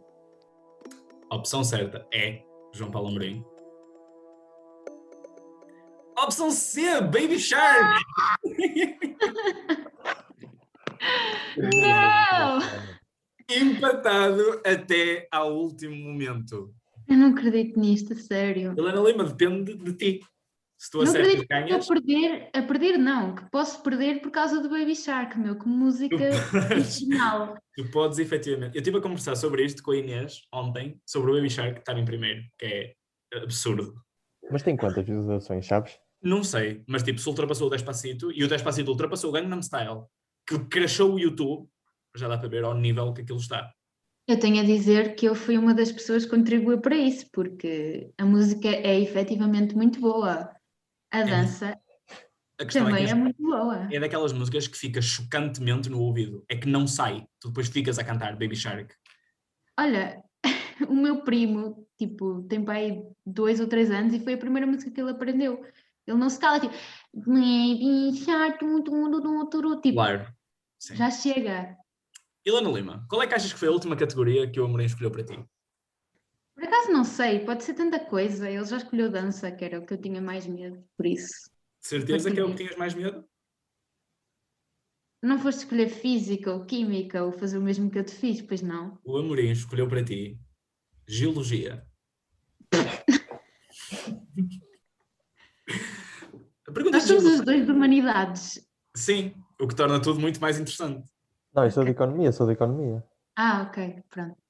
A 1.29 1.35
opção 1.35 1.63
certa 1.63 2.07
é 2.13 2.41
João 2.73 2.91
Paulo 2.91 3.09
Amorim. 3.09 3.43
Opção 6.17 6.49
C, 6.49 7.01
Baby 7.01 7.37
Shark! 7.37 8.01
Não! 11.57 12.59
Empatado 13.49 14.61
até 14.65 15.27
ao 15.31 15.55
último 15.55 15.95
momento. 15.95 16.73
Eu 17.07 17.17
não 17.17 17.31
acredito 17.31 17.79
nisto, 17.79 18.13
a 18.13 18.15
sério. 18.15 18.73
Helena 18.77 19.01
Lima, 19.01 19.25
depende 19.25 19.75
de 19.75 19.93
ti. 19.93 20.19
Se 20.77 20.91
tu 20.91 20.97
Não 20.97 21.03
acertas, 21.03 21.27
acredito 21.27 21.47
que 21.47 21.53
ganhas. 21.53 21.79
estou 21.81 21.97
a 21.97 22.01
perder, 22.01 22.49
a 22.53 22.61
perder 22.61 22.97
não, 22.97 23.35
que 23.35 23.49
posso 23.49 23.81
perder 23.81 24.21
por 24.21 24.29
causa 24.29 24.61
do 24.61 24.69
Baby 24.69 24.95
Shark, 24.95 25.37
meu, 25.39 25.57
que 25.57 25.67
música 25.67 26.15
original. 26.71 27.57
Tu 27.75 27.89
podes 27.91 28.19
efetivamente. 28.19 28.75
Eu 28.75 28.81
estive 28.81 28.97
a 28.97 29.01
conversar 29.01 29.35
sobre 29.35 29.63
isto 29.63 29.81
com 29.81 29.91
a 29.91 29.97
Inês 29.97 30.41
ontem, 30.53 30.99
sobre 31.05 31.31
o 31.31 31.35
Baby 31.35 31.49
Shark 31.49 31.79
estar 31.79 31.97
em 31.97 32.05
primeiro, 32.05 32.41
que 32.57 32.65
é 32.65 32.93
absurdo. 33.41 33.93
Mas 34.51 34.63
tem 34.63 34.75
quantas 34.77 35.05
visualizações, 35.05 35.65
sabes? 35.65 35.97
Não 36.21 36.43
sei, 36.43 36.83
mas 36.87 37.03
tipo, 37.03 37.19
se 37.19 37.29
ultrapassou 37.29 37.67
o 37.67 37.69
Despacito 37.69 38.31
e 38.31 38.43
o 38.43 38.47
Despacito 38.47 38.91
ultrapassou 38.91 39.29
o 39.29 39.33
Gangnam 39.33 39.61
Style, 39.61 40.03
que 40.47 40.59
crashou 40.65 41.13
o 41.13 41.19
YouTube, 41.19 41.67
já 42.15 42.27
dá 42.27 42.37
para 42.37 42.49
ver 42.49 42.63
ao 42.63 42.75
nível 42.75 43.13
que 43.13 43.21
aquilo 43.21 43.39
está. 43.39 43.71
Eu 44.27 44.39
tenho 44.39 44.59
a 44.59 44.63
dizer 44.63 45.15
que 45.15 45.27
eu 45.27 45.35
fui 45.35 45.57
uma 45.57 45.73
das 45.73 45.91
pessoas 45.91 46.25
que 46.25 46.31
contribuiu 46.31 46.79
para 46.81 46.95
isso, 46.95 47.27
porque 47.31 48.11
a 48.17 48.25
música 48.25 48.67
é 48.69 48.99
efetivamente 48.99 49.75
muito 49.75 49.99
boa. 49.99 50.49
A 51.15 51.23
dança 51.23 51.79
A 52.59 52.65
questão 52.65 52.85
também 52.85 53.03
é 53.03 53.07
que 53.07 53.11
é 53.11 53.15
muito 53.15 53.41
boa. 53.41 53.87
é 53.91 53.99
daquelas 53.99 54.33
músicas 54.33 54.67
que 54.67 54.77
fica 54.77 55.01
chocantemente 55.01 55.89
no 55.89 55.99
ouvido. 55.99 56.43
É 56.49 56.55
que 56.55 56.67
não 56.67 56.85
sai. 56.87 57.25
Tu 57.39 57.49
depois 57.49 57.67
ficas 57.67 57.97
a 57.99 58.03
cantar 58.03 58.33
Baby 58.33 58.55
Shark. 58.55 58.93
Olha, 59.79 60.23
o 60.89 60.93
meu 60.93 61.23
primo, 61.23 61.87
tipo, 61.97 62.43
tem 62.43 62.63
pai 62.63 63.01
dois 63.25 63.59
ou 63.59 63.67
três 63.67 63.91
anos 63.91 64.13
e 64.13 64.19
foi 64.19 64.33
a 64.33 64.37
primeira 64.37 64.67
música 64.67 64.91
que 64.91 65.01
ele 65.01 65.11
aprendeu. 65.11 65.65
Ele 66.07 66.17
não 66.17 66.29
se 66.29 66.39
cala, 66.39 66.59
tipo, 66.59 66.73
Baby 67.13 68.15
Shark, 68.23 68.59
tum, 68.59 68.83
tum, 68.83 69.21
tum, 69.21 69.49
tum, 69.49 69.81
tipo, 69.81 69.95
Claro. 69.95 70.27
Sim. 70.79 70.95
já 70.95 71.09
chega. 71.09 71.75
Helena 72.45 72.69
Lima, 72.69 73.05
qual 73.09 73.23
é 73.23 73.27
que 73.27 73.33
achas 73.33 73.51
que 73.51 73.57
foi 73.57 73.67
a 73.67 73.71
última 73.71 73.95
categoria 73.95 74.49
que 74.49 74.59
o 74.59 74.65
Amorim 74.65 74.85
escolheu 74.85 75.09
para 75.09 75.23
ti? 75.23 75.43
Por 76.55 76.63
acaso 76.63 76.91
não 76.91 77.03
sei, 77.03 77.43
pode 77.45 77.63
ser 77.63 77.73
tanta 77.73 77.99
coisa. 77.99 78.49
Ele 78.49 78.63
já 78.63 78.77
escolheu 78.77 79.11
dança, 79.11 79.51
que 79.51 79.65
era 79.65 79.79
o 79.79 79.85
que 79.85 79.93
eu 79.93 80.01
tinha 80.01 80.21
mais 80.21 80.47
medo, 80.47 80.81
por 80.95 81.05
isso. 81.05 81.49
Certeza 81.81 82.31
que 82.31 82.39
é 82.39 82.43
o 82.43 82.49
que 82.49 82.55
tinhas 82.55 82.77
mais 82.77 82.93
medo? 82.93 83.23
Não 85.21 85.37
foste 85.37 85.59
escolher 85.59 85.89
física 85.89 86.53
ou 86.53 86.65
química 86.65 87.23
ou 87.23 87.31
fazer 87.31 87.57
o 87.57 87.61
mesmo 87.61 87.89
que 87.89 87.99
eu 87.99 88.05
te 88.05 88.15
fiz, 88.15 88.41
pois 88.41 88.61
não? 88.61 88.97
O 89.03 89.17
Amorim 89.17 89.51
escolheu 89.51 89.87
para 89.87 90.03
ti 90.03 90.39
Geologia. 91.07 91.85
A 96.67 96.71
pergunta 96.71 96.97
Nós 96.97 97.07
somos 97.07 97.25
os 97.25 97.41
dois 97.41 97.65
de 97.65 97.71
humanidades. 97.71 98.67
Sim, 98.95 99.33
o 99.59 99.67
que 99.67 99.75
torna 99.75 100.01
tudo 100.01 100.19
muito 100.19 100.41
mais 100.41 100.59
interessante. 100.59 101.07
Não, 101.53 101.63
eu 101.63 101.71
sou 101.71 101.83
de 101.83 101.91
economia, 101.91 102.31
sou 102.31 102.47
de 102.47 102.53
economia. 102.53 103.03
Ah, 103.35 103.63
ok, 103.67 104.03
pronto. 104.09 104.44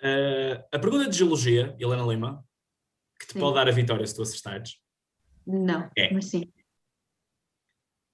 Uh, 0.00 0.62
a 0.72 0.78
pergunta 0.78 1.08
de 1.10 1.16
geologia, 1.18 1.76
Helena 1.78 2.04
Lima, 2.04 2.46
que 3.18 3.26
te 3.26 3.32
Sim. 3.32 3.40
pode 3.40 3.54
dar 3.56 3.68
a 3.68 3.72
vitória 3.72 4.06
se 4.06 4.14
tu 4.14 4.22
acertares. 4.22 4.80
Não, 5.46 5.90
É. 5.96 6.12
mas 6.12 6.26
sim. 6.26 6.52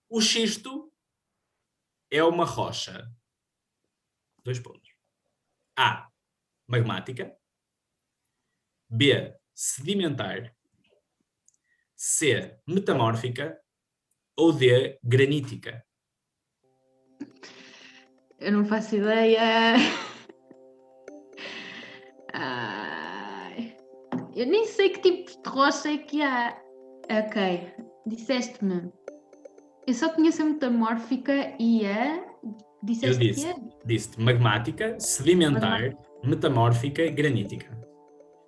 O 0.09 0.21
xisto 0.21 0.93
é 2.11 2.23
uma 2.23 2.45
rocha. 2.45 3.11
Dois 4.45 4.59
pontos. 4.61 4.91
A. 5.77 6.09
Magmática. 6.67 7.37
B. 8.89 9.35
Sedimentar. 9.55 10.55
C. 11.97 12.57
Metamórfica. 12.67 13.61
Ou 14.37 14.53
D. 14.53 14.99
Granítica. 15.03 15.85
Eu 18.39 18.53
não 18.53 18.65
faço 18.65 18.97
ideia. 18.97 19.75
Ai, 22.37 23.77
eu 24.35 24.47
nem 24.47 24.67
sei 24.67 24.89
que 24.91 25.01
tipo 25.01 25.31
de 25.43 25.49
rocha 25.49 25.89
é 25.89 25.99
que 25.99 26.21
há. 26.21 26.61
Ok, 27.09 27.73
disseste-me. 28.07 28.91
Eu 29.87 29.95
só 29.95 30.09
conheço 30.09 30.43
a 30.43 30.47
metamórfica 30.47 31.55
e 31.61 31.87
a. 31.87 32.25
Disseste 32.83 33.19
disse. 33.19 33.47
que 33.47 33.51
é? 33.53 33.55
Disse-te 33.87 34.21
magmática, 34.21 34.99
sedimentar, 34.99 35.97
metamórfica 36.25 37.03
e 37.03 37.11
granítica. 37.11 37.71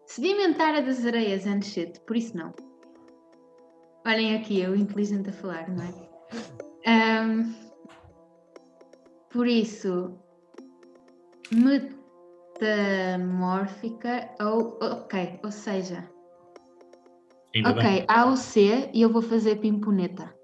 Sedimentar 0.06 0.74
a 0.74 0.80
das 0.80 1.06
areias 1.06 1.46
and 1.46 1.62
shit, 1.62 2.00
por 2.00 2.16
isso 2.16 2.36
não. 2.36 2.52
Olhem 4.04 4.36
aqui, 4.36 4.60
eu 4.60 4.74
inteligente 4.74 5.30
a 5.30 5.32
falar, 5.32 5.68
não 5.68 5.84
é? 5.84 5.94
Ahm, 6.86 7.54
por 9.30 9.46
isso, 9.46 10.18
metamórfica 12.60 14.30
ou. 14.40 14.78
Ok, 14.80 15.40
ou 15.44 15.50
seja, 15.50 16.08
Ainda 17.54 17.74
bem. 17.74 17.84
ok, 17.84 18.04
A 18.08 18.26
ou 18.26 18.36
C 18.36 18.90
e 18.92 19.02
eu 19.02 19.12
vou 19.12 19.22
fazer 19.22 19.56
pimponeta. 19.56 20.34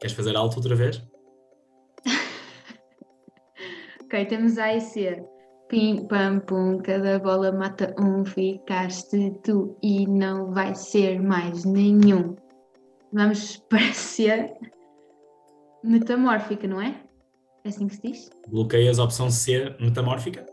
Queres 0.00 0.14
fazer 0.16 0.36
alto 0.36 0.56
outra 0.56 0.74
vez? 0.74 1.02
Ok, 4.04 4.24
temos 4.24 4.56
A 4.56 4.74
e 4.74 4.80
C. 4.80 5.22
Pim, 5.68 6.06
pam, 6.06 6.40
pum, 6.40 6.78
cada 6.78 7.18
bola 7.18 7.52
mata 7.52 7.94
um, 8.00 8.24
ficaste 8.24 9.30
tu 9.44 9.76
e 9.82 10.06
não 10.06 10.50
vai 10.50 10.74
ser 10.74 11.20
mais 11.20 11.62
nenhum. 11.66 12.34
Vamos 13.12 13.58
para 13.68 13.92
C. 13.92 14.50
Metamórfica, 15.84 16.66
não 16.66 16.80
é? 16.80 17.07
É 17.64 17.68
assim 17.68 17.88
que 17.88 17.96
se 17.96 18.02
diz? 18.02 18.30
Bloqueias 18.48 18.98
a 18.98 19.04
opção 19.04 19.30
C, 19.30 19.74
metamórfica? 19.80 20.46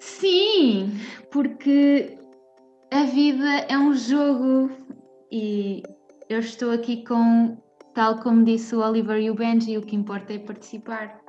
Sim, 0.00 0.90
porque 1.30 2.18
a 2.92 3.04
vida 3.04 3.66
é 3.68 3.78
um 3.78 3.94
jogo 3.94 4.70
e 5.30 5.82
eu 6.28 6.40
estou 6.40 6.70
aqui 6.70 7.04
com, 7.04 7.56
tal 7.94 8.18
como 8.20 8.44
disse 8.44 8.74
o 8.74 8.80
Oliver 8.80 9.18
e 9.18 9.30
o 9.30 9.34
Benji, 9.34 9.78
o 9.78 9.82
que 9.82 9.96
importa 9.96 10.32
é 10.32 10.38
participar. 10.38 11.20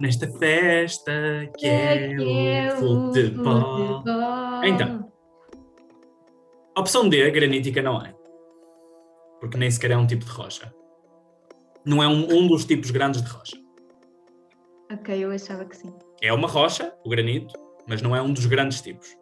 Nesta 0.00 0.26
festa 0.38 1.12
que 1.58 1.66
é, 1.66 2.14
que 2.16 2.46
é 2.48 2.74
o 2.74 2.76
futebol. 2.78 3.98
futebol. 3.98 4.64
Então. 4.64 5.12
Opção 6.76 7.08
D, 7.08 7.30
granítica 7.30 7.82
não 7.82 8.00
é. 8.00 8.14
Porque 9.40 9.58
nem 9.58 9.70
sequer 9.70 9.90
é 9.90 9.96
um 9.96 10.06
tipo 10.06 10.24
de 10.24 10.30
rocha. 10.30 10.72
Não 11.84 12.02
é 12.02 12.06
um, 12.06 12.32
um 12.32 12.46
dos 12.46 12.64
tipos 12.64 12.90
grandes 12.90 13.22
de 13.22 13.30
rocha. 13.30 13.56
Ok, 14.92 15.24
eu 15.24 15.30
achava 15.30 15.64
que 15.64 15.76
sim. 15.76 15.92
É 16.20 16.32
uma 16.32 16.46
rocha, 16.46 16.94
o 17.04 17.08
granito, 17.08 17.52
mas 17.88 18.02
não 18.02 18.14
é 18.14 18.22
um 18.22 18.32
dos 18.32 18.46
grandes 18.46 18.80
tipos. 18.80 19.16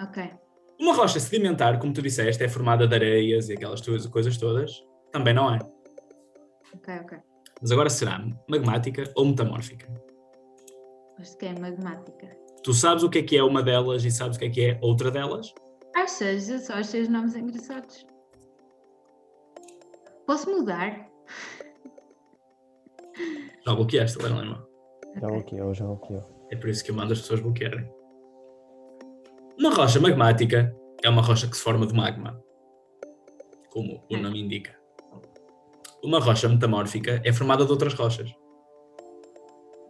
Ok. 0.00 0.30
Uma 0.80 0.94
rocha 0.94 1.18
sedimentar, 1.18 1.78
como 1.78 1.92
tu 1.92 2.02
disseste, 2.02 2.42
é 2.42 2.48
formada 2.48 2.86
de 2.86 2.94
areias 2.94 3.48
e 3.48 3.54
aquelas 3.54 3.80
tuas 3.80 4.06
coisas 4.06 4.36
todas. 4.36 4.70
Também 5.12 5.34
não 5.34 5.54
é. 5.54 5.58
Ok, 6.74 6.94
ok. 7.02 7.18
Mas 7.60 7.72
agora 7.72 7.90
será 7.90 8.24
magmática 8.48 9.04
ou 9.16 9.24
metamórfica? 9.24 9.88
Acho 11.18 11.36
que 11.36 11.46
é 11.46 11.58
magmática. 11.58 12.36
Tu 12.62 12.72
sabes 12.72 13.02
o 13.02 13.10
que 13.10 13.18
é 13.18 13.22
que 13.22 13.36
é 13.36 13.42
uma 13.42 13.62
delas 13.62 14.04
e 14.04 14.10
sabes 14.10 14.36
o 14.36 14.40
que 14.40 14.46
é 14.46 14.50
que 14.50 14.64
é 14.66 14.78
outra 14.82 15.10
delas? 15.10 15.52
Achas? 15.96 16.48
Eu 16.48 16.58
só 16.58 16.74
achei 16.74 17.02
os 17.02 17.08
nomes 17.08 17.34
engraçados. 17.34 18.06
Posso 20.26 20.48
mudar? 20.50 21.08
Já 23.66 23.74
bloqueaste, 23.74 24.18
Helena 24.18 24.40
Lima. 24.42 24.68
Já 25.20 25.26
Ok. 25.26 25.30
bloqueou, 25.38 25.74
já 25.74 25.84
bloqueou. 25.84 26.46
É 26.50 26.56
por 26.56 26.68
isso 26.68 26.84
que 26.84 26.90
eu 26.90 26.94
mando 26.94 27.12
as 27.12 27.20
pessoas 27.20 27.40
bloquearem. 27.40 27.90
Uma 29.58 29.70
rocha 29.74 30.00
magmática 30.00 30.74
é 31.02 31.08
uma 31.08 31.22
rocha 31.22 31.48
que 31.48 31.56
se 31.56 31.62
forma 31.62 31.86
de 31.86 31.94
magma, 31.94 32.40
como 33.70 34.04
o 34.10 34.14
Hum. 34.16 34.22
nome 34.22 34.40
indica. 34.40 34.76
Uma 36.02 36.20
rocha 36.20 36.48
metamórfica 36.48 37.20
é 37.24 37.32
formada 37.32 37.64
de 37.64 37.70
outras 37.72 37.92
rochas. 37.94 38.30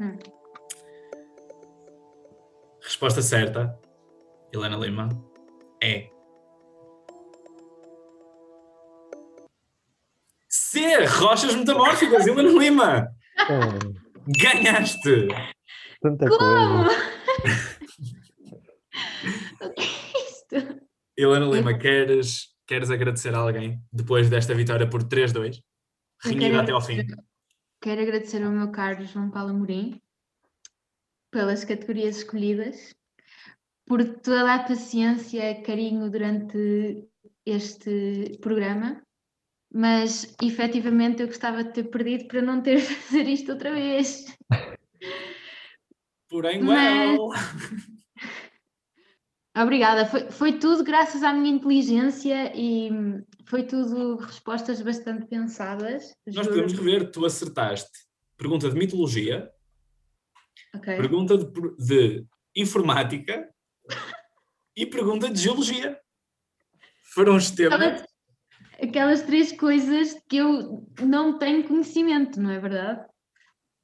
Hum. 0.00 0.16
Resposta 2.82 3.20
certa, 3.20 3.78
Helena 4.52 4.76
Lima, 4.76 5.08
é. 5.82 6.08
C. 10.48 11.04
Rochas 11.06 11.54
metamórficas, 11.54 12.26
Helena 12.26 12.50
Lima! 12.58 13.14
Ganhaste! 14.40 15.28
tanta 16.00 16.26
Como? 16.28 16.38
coisa. 16.38 16.88
o 19.62 19.70
que 19.74 19.82
é 19.82 19.84
isto? 20.28 20.80
Helena 21.16 21.46
Lima, 21.46 21.76
queres, 21.78 22.48
queres 22.66 22.90
agradecer 22.90 23.34
a 23.34 23.38
alguém 23.38 23.80
depois 23.92 24.28
desta 24.30 24.54
vitória 24.54 24.88
por 24.88 25.02
3-2? 25.04 25.56
Eu 26.24 26.30
Renhida 26.30 26.46
quero 26.50 26.60
até 26.60 26.72
ao 26.72 26.80
fim. 26.80 27.00
agradecer- 27.00 27.24
Quero 27.80 28.02
agradecer 28.02 28.42
ao 28.42 28.50
meu 28.50 28.72
caro 28.72 29.04
João 29.04 29.30
Paulo 29.30 29.50
Amorim 29.50 30.00
pelas 31.30 31.64
categorias 31.64 32.16
escolhidas, 32.18 32.92
por 33.86 34.02
toda 34.04 34.52
a 34.54 34.64
paciência, 34.64 35.62
carinho 35.62 36.10
durante 36.10 37.06
este 37.46 38.36
programa, 38.40 39.00
mas 39.72 40.34
efetivamente 40.42 41.22
eu 41.22 41.26
gostava 41.28 41.62
de 41.62 41.72
ter 41.72 41.84
perdido 41.84 42.26
para 42.26 42.42
não 42.42 42.60
ter 42.62 42.76
de 42.80 42.82
fazer 42.94 43.28
isto 43.28 43.52
outra 43.52 43.72
vez. 43.72 44.24
Porém, 46.28 46.62
Mas- 46.62 47.18
well. 47.18 47.28
Obrigada, 49.56 50.06
foi, 50.06 50.30
foi 50.30 50.52
tudo 50.58 50.84
graças 50.84 51.22
à 51.24 51.32
minha 51.32 51.50
inteligência 51.52 52.52
e 52.54 52.90
foi 53.46 53.64
tudo 53.64 54.16
respostas 54.16 54.80
bastante 54.80 55.26
pensadas. 55.26 56.14
Nós 56.26 56.34
juro. 56.46 56.48
podemos 56.50 56.72
rever, 56.74 57.10
tu 57.10 57.24
acertaste. 57.26 57.90
Pergunta 58.36 58.70
de 58.70 58.76
mitologia, 58.78 59.50
Ok. 60.76 60.96
pergunta 60.96 61.36
de, 61.36 61.50
de 61.76 62.26
informática 62.54 63.52
e 64.76 64.86
pergunta 64.86 65.28
de 65.28 65.40
geologia. 65.40 65.98
Foram 67.12 67.34
os 67.34 67.50
temas. 67.50 68.04
Aquelas, 68.80 69.22
três 69.22 69.52
coisas 69.52 70.14
que 70.28 70.36
eu 70.36 70.86
não 71.00 71.36
tenho 71.38 71.66
conhecimento, 71.66 72.40
não 72.40 72.50
é 72.50 72.60
verdade? 72.60 73.04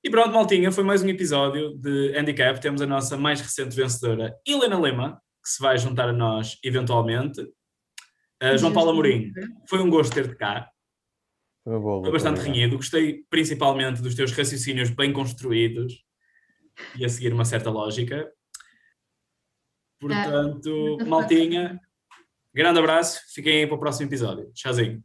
E 0.05 0.11
pronto, 0.11 0.33
maltinha, 0.33 0.71
foi 0.71 0.85
mais 0.85 1.03
um 1.03 1.09
episódio 1.09 1.75
de 1.79 2.17
Handicap. 2.17 2.61
Temos 2.61 2.81
a 2.81 2.87
nossa 2.87 3.17
mais 3.17 3.41
recente 3.41 3.75
vencedora, 3.75 4.39
Helena 4.47 4.79
Lema, 4.79 5.21
que 5.43 5.51
se 5.51 5.61
vai 5.61 5.77
juntar 5.79 6.09
a 6.11 6.13
nós 6.13 6.59
eventualmente. 6.63 7.41
Uh, 8.43 8.57
João 8.57 8.73
Paulo 8.73 8.91
Amorim, 8.91 9.33
foi 9.69 9.81
um 9.81 9.91
gosto 9.91 10.15
ter-te 10.15 10.37
cá. 10.37 10.71
Foi 11.65 11.73
uma 11.73 11.81
boa 11.81 12.03
Foi 12.03 12.13
bastante 12.13 12.39
obrigado. 12.39 12.55
renhido. 12.55 12.77
Gostei 12.77 13.25
principalmente 13.31 14.03
dos 14.03 14.15
teus 14.15 14.31
raciocínios 14.31 14.91
bem 14.91 15.13
construídos 15.13 16.05
e 16.97 17.05
a 17.05 17.09
seguir 17.09 17.33
uma 17.33 17.45
certa 17.45 17.71
lógica. 17.71 18.31
Portanto, 19.99 20.71
muito 20.71 21.07
maltinha, 21.07 21.81
grande 22.55 22.79
abraço. 22.79 23.21
Fiquem 23.35 23.59
aí 23.59 23.67
para 23.67 23.77
o 23.77 23.81
próximo 23.81 24.09
episódio. 24.09 24.51
Tchauzinho. 24.53 25.03